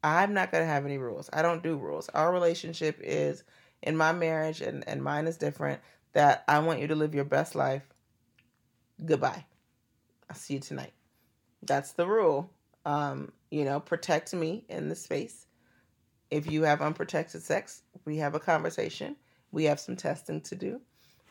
[0.03, 1.31] I'm not going to have any rules.
[1.33, 2.09] I don't do rules.
[2.11, 3.44] Our relationship is
[3.83, 5.81] in my marriage, and, and mine is different,
[6.12, 7.83] that I want you to live your best life
[9.05, 9.44] goodbye.
[10.29, 10.92] I'll see you tonight.
[11.62, 12.51] That's the rule.
[12.85, 15.47] Um, you know, protect me in the space.
[16.31, 19.17] If you have unprotected sex, we have a conversation.
[19.51, 20.81] We have some testing to do.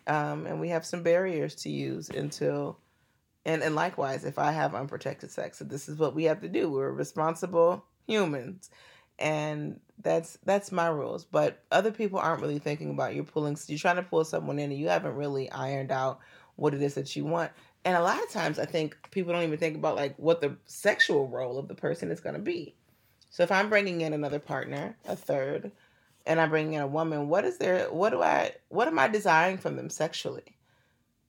[0.08, 2.80] Um, and we have some barriers to use until
[3.46, 6.50] and and likewise if i have unprotected sex So this is what we have to
[6.50, 8.70] do we're responsible humans
[9.18, 13.80] and that's that's my rules but other people aren't really thinking about you pulling you're
[13.80, 16.20] trying to pull someone in and you haven't really ironed out
[16.60, 17.52] what it is that you want.
[17.86, 20.58] And a lot of times I think people don't even think about like what the
[20.66, 22.76] sexual role of the person is going to be.
[23.30, 25.72] So if I'm bringing in another partner, a third,
[26.26, 29.08] and I'm bringing in a woman, what is there what do I what am I
[29.08, 30.58] desiring from them sexually?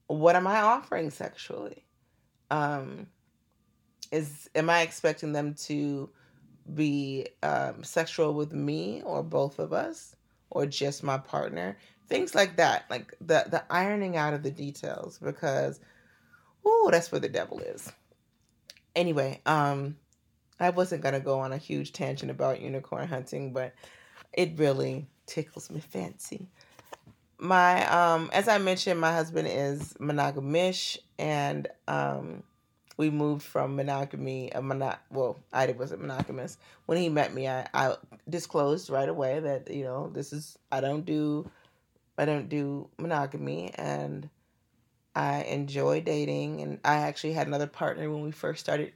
[0.07, 1.85] What am I offering sexually?
[2.51, 3.07] Um
[4.11, 6.11] is am I expecting them to
[6.75, 10.17] be um, sexual with me or both of us?
[10.51, 11.77] or just my partner.
[12.09, 15.81] Things like that, like the the ironing out of the details because
[16.71, 17.93] oh, that's where the devil is.
[18.95, 19.97] Anyway, um
[20.59, 23.73] I wasn't to go on a huge tangent about unicorn hunting, but
[24.33, 26.47] it really tickles me fancy.
[27.39, 32.43] My um as I mentioned, my husband is monogamish and um
[33.01, 37.67] we moved from monogamy a mono, well i wasn't monogamous when he met me I,
[37.73, 37.97] I
[38.29, 41.51] disclosed right away that you know this is i don't do
[42.19, 44.29] i don't do monogamy and
[45.15, 48.93] i enjoy dating and i actually had another partner when we first started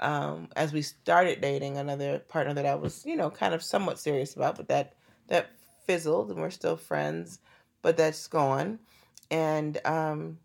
[0.00, 3.98] um, as we started dating another partner that i was you know kind of somewhat
[3.98, 4.94] serious about but that
[5.28, 5.50] that
[5.86, 7.38] fizzled and we're still friends
[7.82, 8.80] but that's gone.
[9.30, 10.38] And um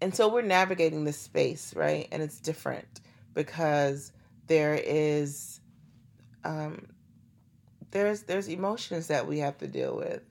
[0.00, 2.08] and so we're navigating this space right?
[2.12, 3.00] And it's different
[3.34, 4.12] because
[4.46, 5.60] there is
[6.44, 6.86] um
[7.90, 10.22] there's there's emotions that we have to deal with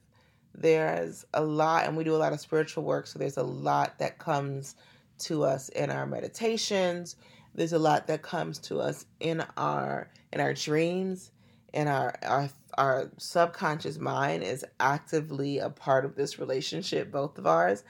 [0.54, 3.98] there's a lot and we do a lot of spiritual work so there's a lot
[3.98, 4.74] that comes
[5.20, 7.16] to us in our meditations.
[7.54, 11.30] There's a lot that comes to us in our in our dreams
[11.74, 17.46] and our our our subconscious mind is actively a part of this relationship both of
[17.46, 17.84] ours.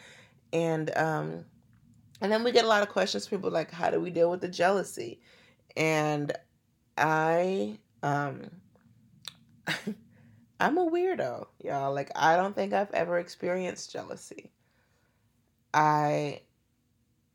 [0.53, 1.45] And um
[2.21, 4.41] and then we get a lot of questions people like how do we deal with
[4.41, 5.21] the jealousy?
[5.77, 6.33] And
[6.99, 8.51] i um
[10.61, 11.95] i'm a weirdo y'all.
[11.95, 14.51] Like i don't think i've ever experienced jealousy.
[15.73, 16.43] I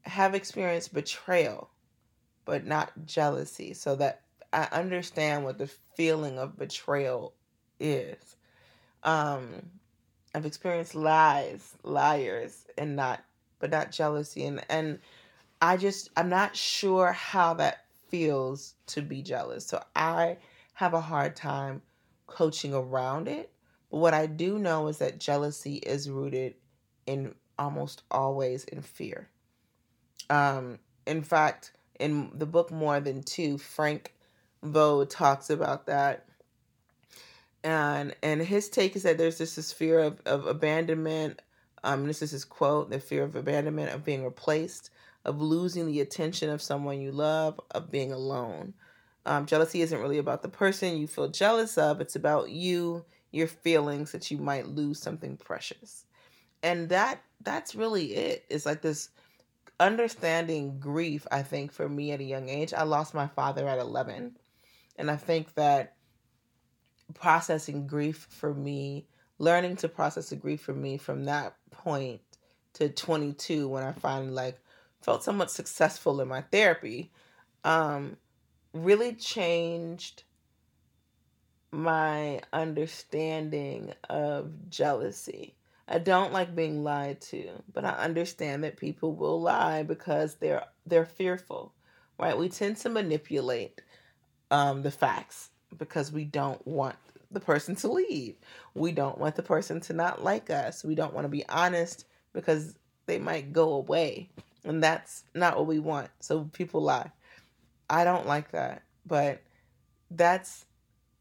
[0.03, 1.69] have experienced betrayal
[2.45, 3.73] but not jealousy.
[3.73, 4.21] So that
[4.53, 7.33] i understand what the feeling of betrayal
[7.79, 8.37] is.
[9.03, 9.71] Um
[10.33, 13.23] i've experienced lies liars and not
[13.59, 14.45] but not jealousy.
[14.45, 14.99] And and
[15.61, 19.65] I just I'm not sure how that feels to be jealous.
[19.65, 20.37] So I
[20.73, 21.81] have a hard time
[22.27, 23.51] coaching around it.
[23.91, 26.55] But what I do know is that jealousy is rooted
[27.05, 29.29] in almost always in fear.
[30.29, 34.13] Um in fact, in the book More Than Two, Frank
[34.63, 36.25] Veaux talks about that.
[37.63, 41.41] And and his take is that there's just this fear of, of abandonment,
[41.83, 44.89] um, this is his quote the fear of abandonment, of being replaced,
[45.23, 48.73] of losing the attention of someone you love, of being alone.
[49.25, 53.47] Um, jealousy isn't really about the person you feel jealous of, it's about you, your
[53.47, 56.05] feelings that you might lose something precious.
[56.61, 58.45] And that that's really it.
[58.49, 59.09] It's like this
[59.79, 62.73] understanding grief, I think, for me at a young age.
[62.73, 64.37] I lost my father at 11.
[64.97, 65.95] And I think that
[67.13, 69.07] processing grief for me
[69.37, 72.21] learning to process the grief for me from that point
[72.73, 74.59] to 22 when I finally like
[75.01, 77.11] felt somewhat successful in my therapy
[77.63, 78.17] um,
[78.75, 80.23] really changed
[81.71, 85.55] my understanding of jealousy.
[85.87, 90.65] I don't like being lied to, but I understand that people will lie because they're
[90.85, 91.73] they're fearful.
[92.19, 92.37] Right?
[92.37, 93.81] We tend to manipulate
[94.51, 96.95] um, the facts because we don't want
[97.31, 98.35] the person to leave.
[98.73, 100.83] We don't want the person to not like us.
[100.83, 104.29] We don't want to be honest because they might go away.
[104.63, 106.09] And that's not what we want.
[106.21, 107.11] So people lie.
[107.89, 108.83] I don't like that.
[109.05, 109.41] But
[110.11, 110.65] that's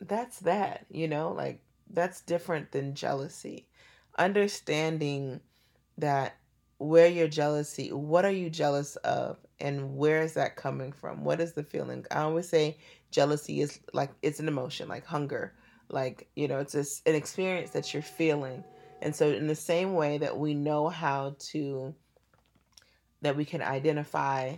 [0.00, 1.32] that's that, you know?
[1.32, 3.68] Like that's different than jealousy.
[4.18, 5.40] Understanding
[5.98, 6.36] that
[6.78, 11.24] where your jealousy, what are you jealous of and where is that coming from?
[11.24, 12.04] What is the feeling?
[12.10, 12.78] I always say
[13.10, 15.54] jealousy is like it's an emotion, like hunger
[15.88, 18.64] like, you know, it's just an experience that you're feeling.
[19.02, 21.94] And so, in the same way that we know how to,
[23.22, 24.56] that we can identify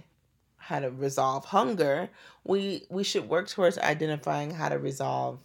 [0.67, 2.09] how to resolve hunger,
[2.45, 5.39] we we should work towards identifying how to resolve,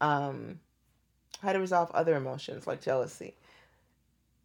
[0.00, 0.60] um,
[1.42, 3.34] how to resolve other emotions like jealousy.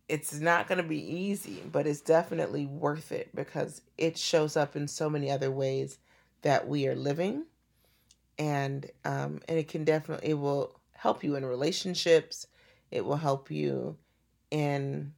[0.07, 4.75] It's not going to be easy, but it's definitely worth it because it shows up
[4.75, 5.97] in so many other ways
[6.43, 7.45] that we are living
[8.37, 12.47] and um, and it can definitely it will help you in relationships.
[12.91, 13.97] It will help you
[14.51, 15.13] in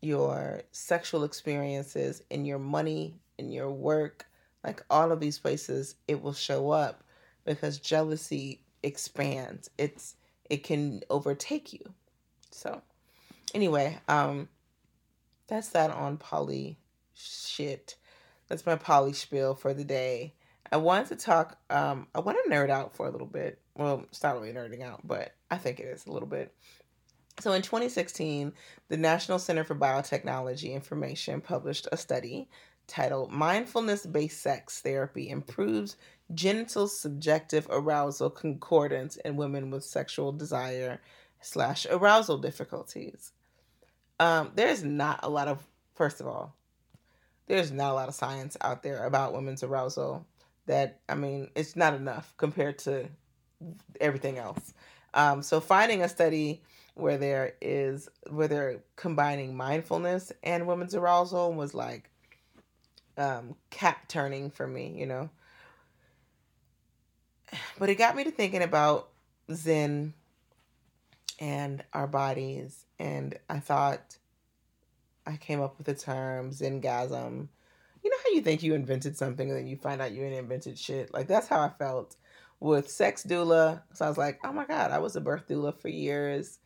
[0.00, 4.26] your sexual experiences, in your money, in your work,
[4.62, 5.96] like all of these places.
[6.08, 7.04] It will show up
[7.44, 9.70] because jealousy expands.
[9.78, 10.16] It's
[10.50, 11.94] it can overtake you.
[12.50, 12.82] So,
[13.54, 14.48] anyway, um,
[15.46, 16.78] that's that on poly
[17.14, 17.96] shit.
[18.48, 20.34] That's my poly spiel for the day.
[20.70, 21.58] I wanted to talk.
[21.70, 23.60] Um, I want to nerd out for a little bit.
[23.76, 26.54] Well, it's not really nerding out, but I think it is a little bit.
[27.40, 28.52] So in 2016,
[28.88, 32.48] the National Center for Biotechnology Information published a study
[32.86, 35.96] titled Mindfulness Based Sex Therapy Improves
[36.32, 41.00] Genital Subjective Arousal Concordance in Women with Sexual Desire
[41.40, 43.32] slash arousal difficulties.
[44.18, 46.54] Um, there's not a lot of, first of all,
[47.46, 50.26] there's not a lot of science out there about women's arousal
[50.66, 53.08] that, I mean, it's not enough compared to
[54.00, 54.72] everything else.
[55.12, 56.62] Um, so finding a study
[56.94, 62.10] where there is, where they're combining mindfulness and women's arousal was like
[63.16, 65.30] um, cap turning for me, you know.
[67.78, 69.10] But it got me to thinking about
[69.52, 70.14] Zen
[71.38, 72.84] and our bodies.
[72.98, 74.16] And I thought
[75.26, 77.48] I came up with the term Zengasm.
[78.02, 80.78] You know how you think you invented something and then you find out you invented
[80.78, 81.12] shit?
[81.12, 82.16] Like that's how I felt
[82.60, 83.82] with sex doula.
[83.92, 86.58] So I was like, oh my God, I was a birth doula for years.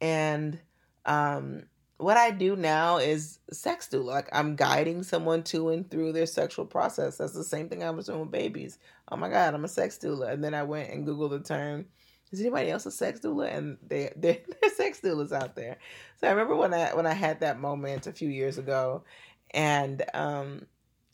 [0.00, 0.58] And
[1.04, 1.64] um,
[2.04, 4.04] what I do now is sex doula.
[4.04, 7.16] Like I'm guiding someone to and through their sexual process.
[7.16, 8.78] That's the same thing I was doing with babies.
[9.10, 10.32] Oh my God, I'm a sex doula.
[10.32, 11.86] And then I went and Googled the term
[12.34, 13.56] is anybody else a sex doula?
[13.56, 15.78] And they they there's sex doulas out there.
[16.20, 19.04] So I remember when I when I had that moment a few years ago,
[19.52, 20.66] and um,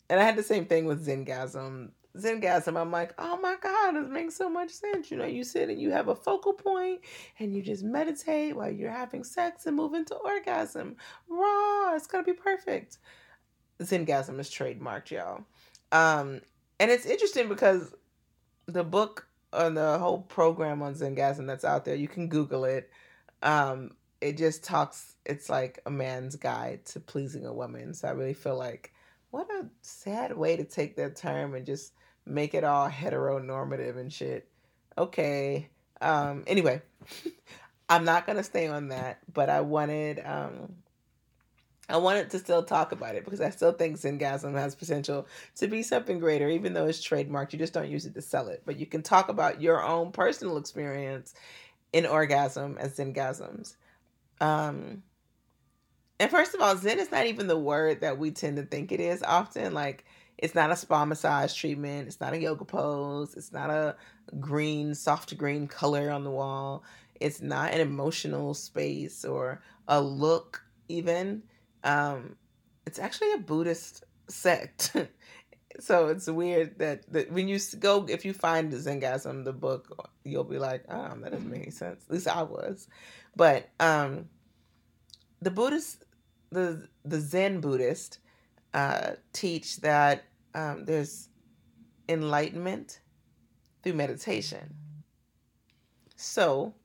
[0.09, 1.91] and I had the same thing with Zengasm.
[2.17, 5.11] Zengasm, I'm like, oh my God, this makes so much sense.
[5.11, 7.01] You know, you sit and you have a focal point
[7.39, 10.95] and you just meditate while you're having sex and move into orgasm.
[11.29, 12.97] Raw, it's gonna be perfect.
[13.81, 15.43] Zengasm is trademarked, y'all.
[15.91, 16.41] Um,
[16.79, 17.93] and it's interesting because
[18.65, 21.95] the book on the whole program on Zengasm that's out there.
[21.95, 22.89] You can Google it.
[23.41, 23.91] Um,
[24.21, 25.15] it just talks.
[25.25, 27.93] It's like a man's guide to pleasing a woman.
[27.93, 28.93] So I really feel like
[29.31, 31.93] what a sad way to take that term and just
[32.25, 34.47] make it all heteronormative and shit.
[34.97, 35.69] Okay.
[36.01, 36.43] Um.
[36.47, 36.81] Anyway,
[37.89, 40.75] I'm not gonna stay on that, but I wanted um
[41.91, 45.67] I wanted to still talk about it because I still think Zengasm has potential to
[45.67, 47.51] be something greater, even though it's trademarked.
[47.53, 48.63] You just don't use it to sell it.
[48.65, 51.33] But you can talk about your own personal experience
[51.91, 53.75] in orgasm as Zengasms.
[54.39, 55.03] Um,
[56.19, 58.91] and first of all, Zen is not even the word that we tend to think
[58.91, 59.73] it is often.
[59.73, 60.05] Like,
[60.37, 62.07] it's not a spa massage treatment.
[62.07, 63.35] It's not a yoga pose.
[63.35, 63.95] It's not a
[64.39, 66.83] green, soft green color on the wall.
[67.19, 71.43] It's not an emotional space or a look, even
[71.83, 72.35] um,
[72.85, 74.95] it's actually a Buddhist sect.
[75.79, 80.43] so it's weird that, that when you go, if you find Zengasm, the book, you'll
[80.43, 82.03] be like, oh, that doesn't make any sense.
[82.07, 82.87] At least I was.
[83.35, 84.29] But um,
[85.41, 86.05] the Buddhist,
[86.51, 88.19] the, the Zen Buddhist
[88.73, 91.29] uh, teach that um, there's
[92.09, 93.01] enlightenment
[93.83, 94.75] through meditation.
[96.15, 96.75] So,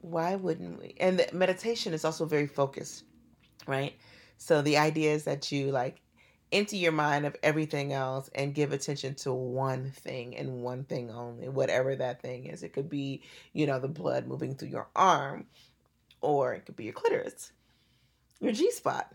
[0.00, 0.94] why wouldn't we?
[1.00, 3.04] And the meditation is also very focused
[3.68, 3.94] right?
[4.38, 6.00] So the idea is that you like
[6.50, 11.10] empty your mind of everything else and give attention to one thing and one thing
[11.10, 12.62] only, whatever that thing is.
[12.62, 15.46] It could be, you know, the blood moving through your arm,
[16.20, 17.52] or it could be your clitoris,
[18.40, 19.12] your G spot,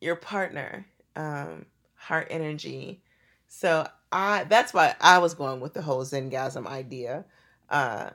[0.00, 0.86] your partner,
[1.16, 3.02] um, heart energy.
[3.48, 7.24] So I that's why I was going with the whole Zengasm idea.
[7.68, 8.10] Uh,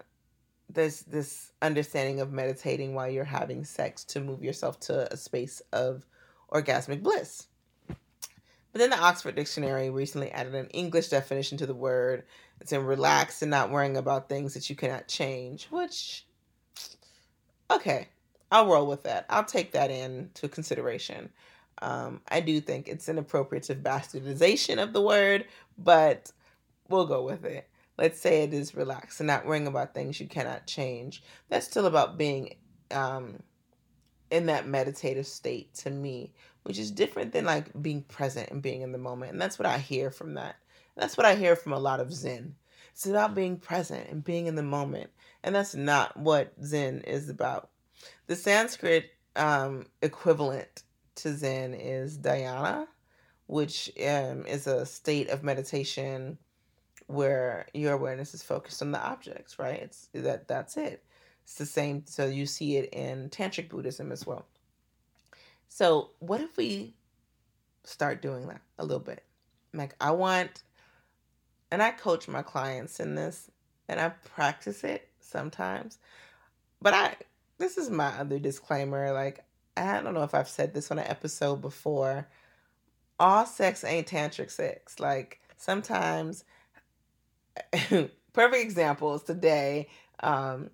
[0.69, 5.61] this this understanding of meditating while you're having sex to move yourself to a space
[5.71, 6.05] of
[6.51, 7.47] orgasmic bliss.
[7.87, 12.23] But then the Oxford Dictionary recently added an English definition to the word.
[12.59, 16.25] It's in relax and not worrying about things that you cannot change, which
[17.69, 18.07] okay,
[18.51, 19.25] I'll roll with that.
[19.29, 21.29] I'll take that into consideration.
[21.81, 25.45] Um, I do think it's an appropriative bastardization of the word,
[25.77, 26.31] but
[26.87, 27.67] we'll go with it
[27.97, 31.23] let's say it is relaxed and not worrying about things you cannot change.
[31.49, 32.55] That's still about being
[32.91, 33.41] um,
[34.31, 38.81] in that meditative state to me, which is different than like being present and being
[38.81, 39.31] in the moment.
[39.31, 40.55] And that's what I hear from that.
[40.95, 42.55] That's what I hear from a lot of Zen.
[42.91, 45.09] It's about being present and being in the moment.
[45.43, 47.69] And that's not what Zen is about.
[48.27, 50.83] The Sanskrit um, equivalent
[51.15, 52.87] to Zen is dhyana,
[53.47, 56.37] which um, is a state of meditation
[57.07, 59.79] where your awareness is focused on the objects, right?
[59.79, 61.03] It's that that's it.
[61.43, 62.03] It's the same.
[62.05, 64.45] So you see it in tantric Buddhism as well.
[65.67, 66.93] So what if we
[67.83, 69.23] start doing that a little bit?
[69.73, 70.63] Like I want,
[71.71, 73.49] and I coach my clients in this,
[73.89, 75.97] and I practice it sometimes.
[76.81, 77.15] But I,
[77.57, 79.11] this is my other disclaimer.
[79.13, 79.43] Like
[79.75, 82.27] I don't know if I've said this on an episode before.
[83.19, 84.99] All sex ain't tantric sex.
[84.99, 86.43] Like sometimes
[88.33, 89.87] perfect example is today.
[90.19, 90.69] Um,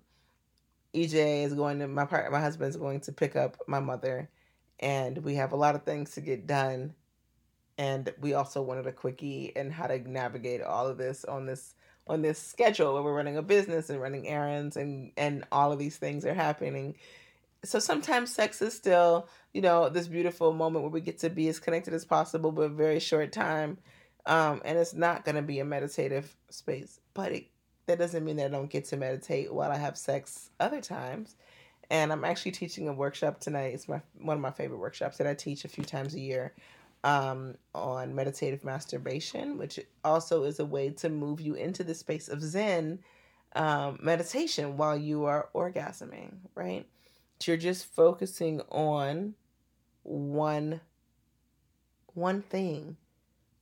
[0.94, 2.30] EJ is going to my part.
[2.32, 4.28] My husband is going to pick up my mother,
[4.80, 6.94] and we have a lot of things to get done.
[7.78, 11.74] And we also wanted a quickie and how to navigate all of this on this
[12.06, 15.78] on this schedule where we're running a business and running errands and and all of
[15.78, 16.96] these things are happening
[17.64, 21.48] so sometimes sex is still you know this beautiful moment where we get to be
[21.48, 23.78] as connected as possible but a very short time
[24.26, 27.00] um and it's not going to be a meditative space.
[27.14, 27.46] But it
[27.86, 31.36] that doesn't mean that i don't get to meditate while i have sex other times.
[31.90, 33.74] And i'm actually teaching a workshop tonight.
[33.74, 36.54] It's my one of my favorite workshops that i teach a few times a year
[37.02, 42.28] um, on meditative masturbation, which also is a way to move you into the space
[42.28, 42.98] of Zen
[43.54, 46.86] um, meditation while you are orgasming, right?
[47.44, 49.34] You're just focusing on
[50.02, 50.80] one
[52.14, 52.96] one thing,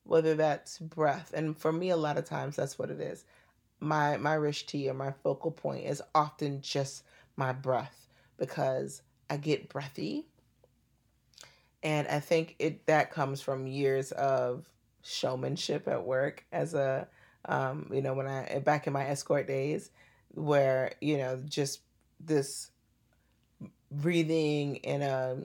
[0.05, 1.33] whether that's breath.
[1.35, 3.25] And for me, a lot of times that's what it is.
[3.81, 7.05] My my drishti or my focal point is often just
[7.37, 8.09] my breath
[8.39, 10.27] because I get breathy
[11.83, 14.69] and I think it that comes from years of
[15.03, 17.09] showmanship at work as a
[17.45, 19.91] um, you know when I back in my escort days
[20.35, 21.81] where you know just
[22.21, 22.71] this
[23.91, 25.39] breathing in a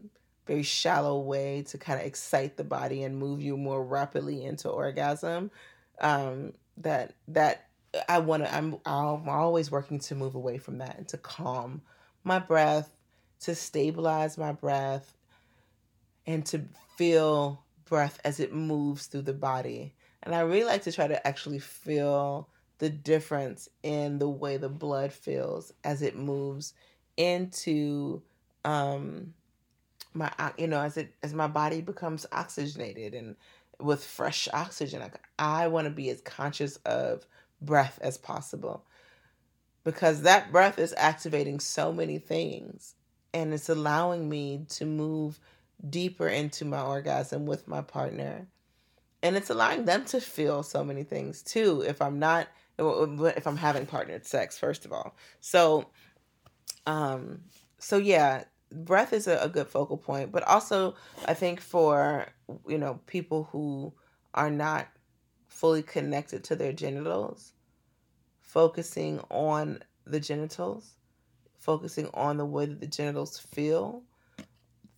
[0.46, 4.70] very shallow way to kind of excite the body and move you more rapidly into
[4.70, 5.50] orgasm
[6.02, 7.68] um, that that
[8.10, 11.82] I want to I'm I'm always working to move away from that and to calm
[12.24, 12.89] my breath
[13.41, 15.18] to stabilize my breath
[16.26, 16.62] and to
[16.96, 19.94] feel breath as it moves through the body.
[20.24, 22.48] And I really like to try to actually feel
[22.80, 26.74] the difference in the way the blood feels as it moves
[27.18, 28.22] into
[28.66, 29.34] um
[30.14, 33.36] my you know as it as my body becomes oxygenated and
[33.80, 37.26] with fresh oxygen like I want to be as conscious of
[37.61, 38.86] breath as possible
[39.84, 42.95] because that breath is activating so many things
[43.34, 45.39] and it's allowing me to move
[45.89, 48.47] deeper into my orgasm with my partner.
[49.22, 52.47] And it's allowing them to feel so many things too if I'm not
[52.80, 55.16] if I'm having partnered sex first of all.
[55.39, 55.86] So
[56.86, 57.41] um
[57.80, 58.43] so yeah,
[58.74, 60.95] breath is a, a good focal point, but also
[61.26, 62.28] I think for
[62.67, 63.93] you know people who
[64.34, 64.88] are not
[65.47, 67.53] fully connected to their genitals,
[68.41, 70.93] focusing on the genitals,
[71.59, 74.03] focusing on the way that the genitals feel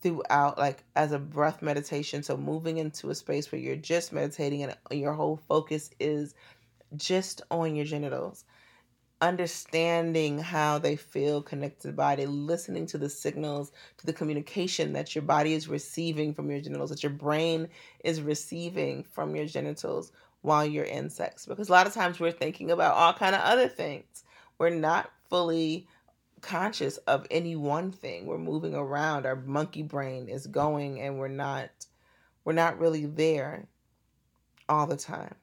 [0.01, 4.61] throughout like as a breath meditation so moving into a space where you're just meditating
[4.61, 6.35] and your whole focus is
[6.95, 8.45] just on your genitals
[9.21, 15.21] understanding how they feel connected body listening to the signals to the communication that your
[15.21, 17.67] body is receiving from your genitals that your brain
[18.03, 20.11] is receiving from your genitals
[20.41, 23.41] while you're in sex because a lot of times we're thinking about all kind of
[23.41, 24.25] other things
[24.57, 25.87] we're not fully
[26.45, 28.25] conscious of any one thing.
[28.25, 29.25] We're moving around.
[29.25, 31.69] Our monkey brain is going and we're not
[32.43, 33.67] we're not really there
[34.69, 35.35] all the time.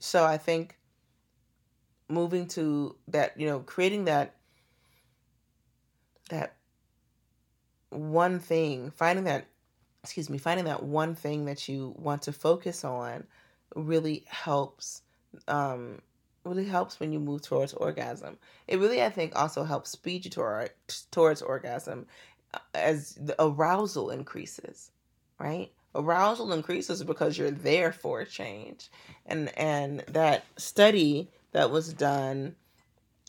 [0.00, 0.76] So I think
[2.12, 4.36] moving to that, you know, creating that
[6.30, 6.56] that
[7.90, 9.46] one thing, finding that
[10.02, 13.24] excuse me, finding that one thing that you want to focus on
[13.74, 15.02] really helps
[15.48, 16.00] um
[16.44, 18.36] really helps when you move towards orgasm.
[18.66, 20.70] It really, I think, also helps speed you toward,
[21.10, 22.06] towards orgasm
[22.52, 24.90] uh, as the arousal increases,
[25.38, 25.70] right?
[25.94, 28.90] Arousal increases because you're there for a change,
[29.26, 32.56] and and that study that was done.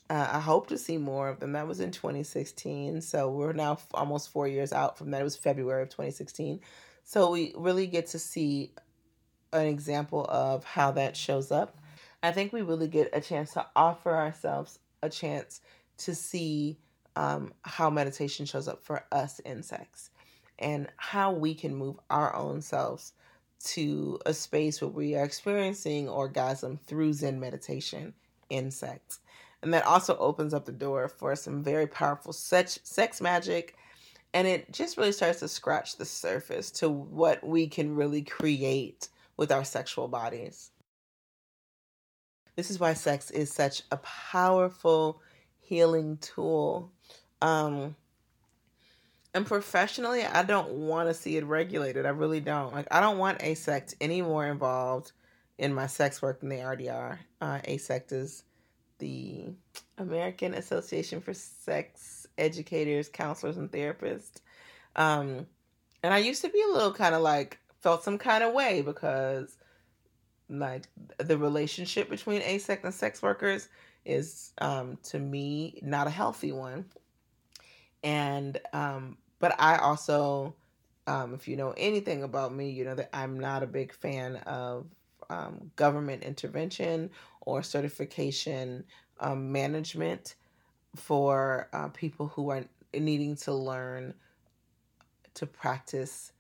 [0.10, 1.54] Uh, I hope to see more of them.
[1.54, 3.02] That was in 2016.
[3.02, 5.22] So we're now f- almost four years out from that.
[5.22, 6.60] It was February of 2016.
[7.06, 8.74] So we really get to see
[9.54, 11.78] an example of how that shows up
[12.24, 15.60] I think we really get a chance to offer ourselves a chance
[15.98, 16.78] to see
[17.18, 20.10] um, how meditation shows up for us in sex
[20.58, 23.12] and how we can move our own selves
[23.64, 28.14] to a space where we are experiencing orgasm through Zen meditation
[28.49, 29.20] in sex.
[29.61, 33.76] And that also opens up the door for some very powerful sex, sex magic.
[34.34, 39.07] And it just really starts to scratch the surface to what we can really create
[39.38, 40.72] with our sexual bodies.
[42.55, 45.22] This is why sex is such a powerful
[45.59, 46.91] healing tool.
[47.41, 47.95] Um,
[49.34, 52.06] and professionally, I don't want to see it regulated.
[52.06, 52.74] I really don't.
[52.74, 55.12] Like, I don't want AASECT any more involved
[55.58, 57.20] in my sex work than they already are.
[57.42, 58.44] Uh, AASECT is
[59.00, 59.46] the
[59.98, 64.42] American Association for Sex Educators, Counselors, and Therapists.
[64.96, 65.48] Um,
[66.04, 68.82] and I used to be a little kind of like, felt some kind of way
[68.82, 69.58] because
[70.50, 73.68] like the relationship between AASECT and sex workers
[74.06, 76.86] is um, to me not a healthy one
[78.04, 80.56] and um, but i also
[81.06, 84.38] um, if you know anything about me you know that i'm not a big fan
[84.38, 84.86] of
[85.30, 87.10] um, government intervention
[87.41, 88.84] or certification
[89.20, 90.36] um, management
[90.96, 92.64] for uh, people who are
[92.94, 94.14] needing to learn
[95.34, 96.32] to practice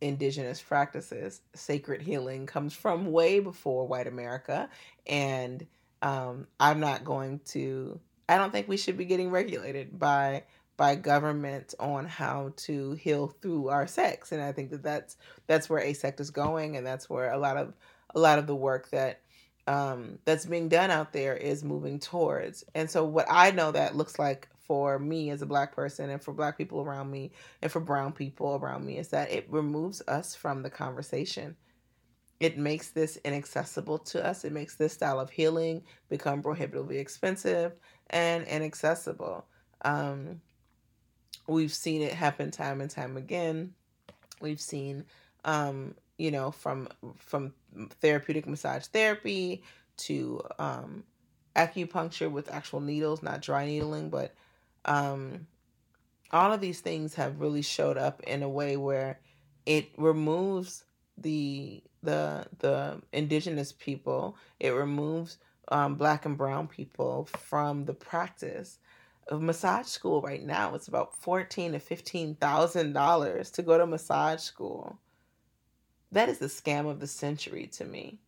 [0.00, 1.40] indigenous practices.
[1.54, 4.68] Sacred healing comes from way before white America.
[5.06, 5.66] And
[6.02, 7.98] um, I'm not going to,
[8.28, 10.44] I don't think we should be getting regulated by
[10.76, 15.16] by government on how to heal through our sex and i think that that's
[15.46, 17.74] that's where AASECT is going and that's where a lot of
[18.14, 19.20] a lot of the work that
[19.68, 23.96] um, that's being done out there is moving towards and so what i know that
[23.96, 27.30] looks like for me as a black person and for black people around me
[27.62, 31.56] and for brown people around me is that it removes us from the conversation.
[32.40, 34.44] It makes this inaccessible to us.
[34.44, 37.72] It makes this style of healing become prohibitively expensive
[38.10, 39.46] and inaccessible.
[39.82, 40.40] Um,
[41.46, 43.74] we've seen it happen time and time again.
[44.40, 45.04] We've seen,
[45.44, 47.52] um, you know, from from
[48.00, 49.62] therapeutic massage therapy
[49.98, 51.04] to um,
[51.54, 54.34] acupuncture with actual needles, not dry needling, but
[54.84, 55.46] um,
[56.30, 59.20] all of these things have really showed up in a way where
[59.64, 60.84] it removes
[61.18, 65.38] the the the indigenous people it removes
[65.68, 68.78] um, black and brown people from the practice
[69.28, 73.86] of massage school right now it's about fourteen to fifteen thousand dollars to go to
[73.86, 74.98] massage school.
[76.12, 78.18] That is the scam of the century to me.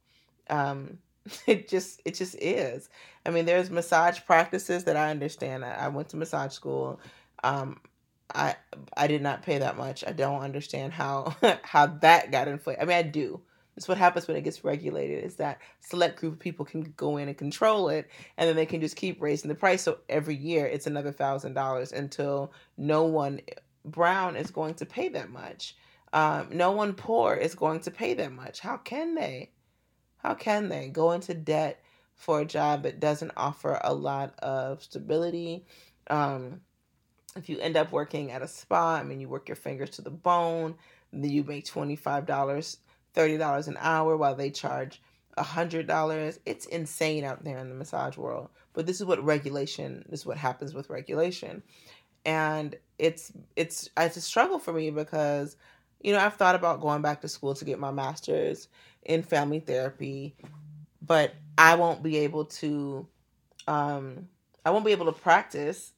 [0.50, 0.98] Um,
[1.46, 2.88] it just it just is.
[3.26, 5.64] I mean there's massage practices that i understand.
[5.64, 7.00] I, I went to massage school.
[7.44, 7.80] Um
[8.34, 8.56] i
[8.96, 10.04] i did not pay that much.
[10.06, 13.40] I don't understand how how that got inflated i mean i do
[13.78, 17.16] it's what happens when it gets regulated is that select group of people can go
[17.16, 19.82] in and control it and then they can just keep raising the price.
[19.82, 23.40] So every year it's another thousand dollars until no one
[23.84, 25.76] brown is going to pay that much.
[26.12, 28.58] Um, no one poor is going to pay that much.
[28.58, 29.52] How can they?
[30.16, 31.80] How can they go into debt
[32.16, 35.66] for a job that doesn't offer a lot of stability?
[36.10, 36.62] Um,
[37.36, 40.02] if you end up working at a spa, I mean, you work your fingers to
[40.02, 40.74] the bone,
[41.12, 42.78] then you make $25,
[43.18, 45.02] $30 an hour while they charge
[45.36, 46.38] $100.
[46.46, 48.50] It's insane out there in the massage world.
[48.74, 51.62] But this is what regulation, this is what happens with regulation.
[52.24, 55.56] And it's it's it's a struggle for me because
[56.00, 58.68] you know, I've thought about going back to school to get my master's
[59.02, 60.36] in family therapy,
[61.02, 63.06] but I won't be able to
[63.66, 64.28] um
[64.64, 65.92] I won't be able to practice.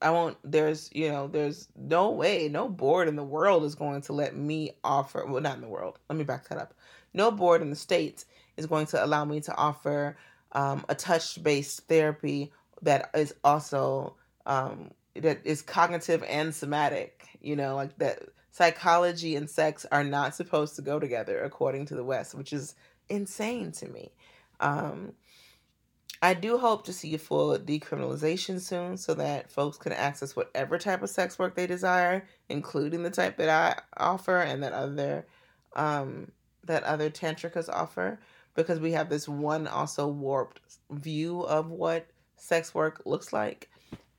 [0.00, 4.02] I won't there's, you know, there's no way, no board in the world is going
[4.02, 5.98] to let me offer well not in the world.
[6.08, 6.74] Let me back that up.
[7.14, 8.26] No board in the states
[8.56, 10.16] is going to allow me to offer
[10.52, 14.14] um, a touch-based therapy that is also
[14.46, 18.20] um, that is cognitive and somatic, you know, like that
[18.52, 22.74] psychology and sex are not supposed to go together according to the West, which is
[23.08, 24.12] insane to me.
[24.60, 25.12] Um,
[26.20, 30.76] I do hope to see a full decriminalization soon so that folks can access whatever
[30.78, 35.26] type of sex work they desire, including the type that I offer and that other
[35.76, 36.32] um,
[36.64, 38.18] that other tantrikas offer,
[38.54, 40.60] because we have this one also warped
[40.90, 43.70] view of what sex work looks like,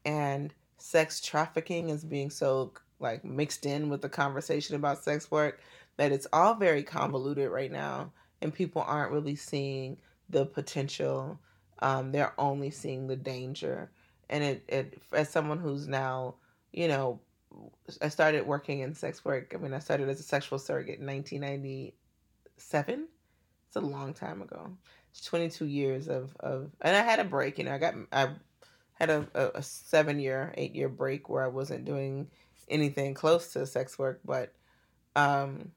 [0.05, 5.61] and sex trafficking is being so like mixed in with the conversation about sex work
[5.97, 9.97] that it's all very convoluted right now and people aren't really seeing
[10.29, 11.39] the potential
[11.81, 13.91] um, they're only seeing the danger.
[14.29, 16.35] And it, it as someone who's now
[16.71, 17.19] you know
[18.01, 19.53] i started working in sex work.
[19.55, 23.07] I mean i started as a sexual surrogate in 1997
[23.67, 24.71] it's a long time ago.
[25.11, 28.29] It's 22 years of, of and i had a break you know i got i
[28.93, 32.27] had a, a, a seven year eight year break where i wasn't doing
[32.69, 34.53] anything close to sex work, but
[35.15, 35.71] um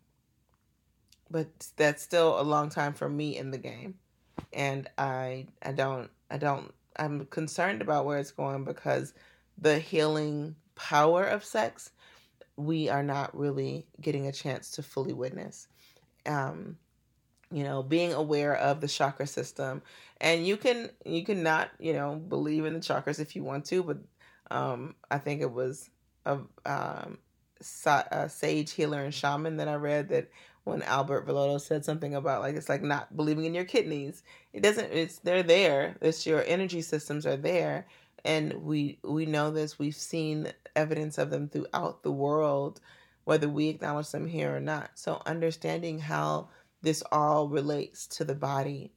[1.31, 3.95] but that's still a long time for me in the game.
[4.53, 9.15] And I I don't I don't I'm concerned about where it's going because
[9.59, 11.91] the healing power of sex
[12.57, 15.69] we are not really getting a chance to fully witness.
[16.27, 16.79] Um
[17.51, 19.83] you know being aware of the chakra system
[20.21, 23.67] and you can you can not you know believe in the chakras if you want
[23.67, 23.99] to but
[24.51, 25.91] um i think it was
[26.25, 27.19] a um,
[27.63, 30.31] sage healer and shaman that I read that
[30.65, 34.23] when Albert Villoldo said something about like it's like not believing in your kidneys.
[34.53, 34.93] It doesn't.
[34.93, 35.97] It's they're there.
[36.01, 37.87] It's your energy systems are there,
[38.25, 39.79] and we we know this.
[39.79, 42.81] We've seen evidence of them throughout the world,
[43.25, 44.91] whether we acknowledge them here or not.
[44.95, 46.49] So understanding how
[46.83, 48.93] this all relates to the body,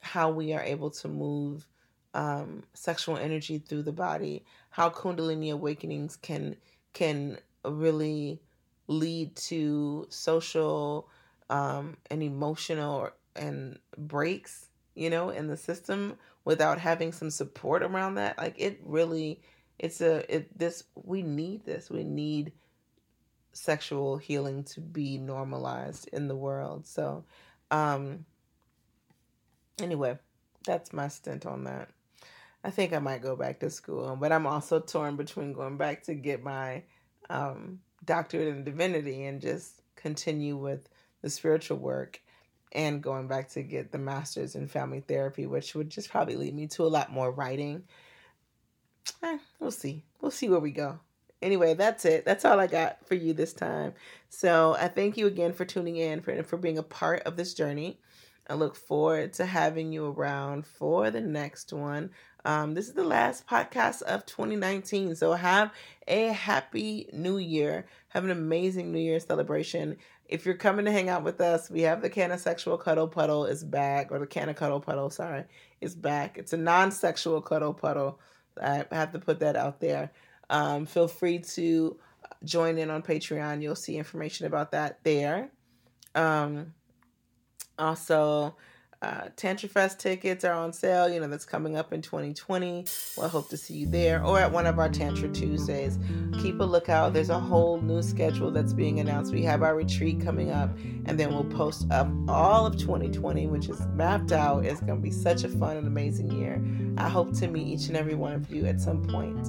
[0.00, 1.66] how we are able to move
[2.14, 6.56] um, sexual energy through the body, how Kundalini awakenings can
[6.94, 8.40] can really
[8.92, 11.08] lead to social
[11.50, 18.16] um, and emotional and breaks you know, in the system without having some support around
[18.16, 18.38] that.
[18.38, 19.40] Like it really
[19.78, 21.90] it's a it this we need this.
[21.90, 22.52] We need
[23.52, 26.86] sexual healing to be normalized in the world.
[26.86, 27.24] So
[27.70, 28.26] um
[29.80, 30.18] anyway,
[30.66, 31.88] that's my stint on that.
[32.64, 36.04] I think I might go back to school, but I'm also torn between going back
[36.04, 36.84] to get my
[37.28, 40.88] um, doctorate in divinity and just continue with
[41.22, 42.20] the spiritual work
[42.72, 46.54] and going back to get the master's in family therapy, which would just probably lead
[46.54, 47.84] me to a lot more writing.
[49.22, 50.04] Eh, we'll see.
[50.20, 50.98] We'll see where we go.
[51.42, 52.24] Anyway, that's it.
[52.24, 53.94] That's all I got for you this time.
[54.28, 57.52] So I thank you again for tuning in, for, for being a part of this
[57.52, 57.98] journey.
[58.48, 62.10] I look forward to having you around for the next one.
[62.44, 65.14] Um, this is the last podcast of 2019.
[65.14, 65.72] So have
[66.08, 67.86] a happy new year.
[68.08, 69.96] Have an amazing New Year celebration.
[70.26, 73.44] If you're coming to hang out with us, we have the Canna Sexual Cuddle Puddle
[73.44, 75.44] is back, or the Canna Cuddle Puddle, sorry,
[75.80, 76.38] is back.
[76.38, 78.18] It's a non sexual cuddle puddle.
[78.60, 80.12] I have to put that out there.
[80.50, 81.98] Um, feel free to
[82.44, 83.62] join in on Patreon.
[83.62, 85.50] You'll see information about that there.
[86.14, 86.74] Um,
[87.78, 88.56] also,
[89.02, 91.08] uh, Tantra Fest tickets are on sale.
[91.08, 92.86] You know, that's coming up in 2020.
[93.16, 95.98] Well, I hope to see you there or at one of our Tantra Tuesdays.
[96.40, 97.12] Keep a lookout.
[97.12, 99.32] There's a whole new schedule that's being announced.
[99.32, 100.70] We have our retreat coming up,
[101.06, 104.64] and then we'll post up all of 2020, which is mapped out.
[104.64, 106.62] It's going to be such a fun and amazing year.
[106.96, 109.48] I hope to meet each and every one of you at some point.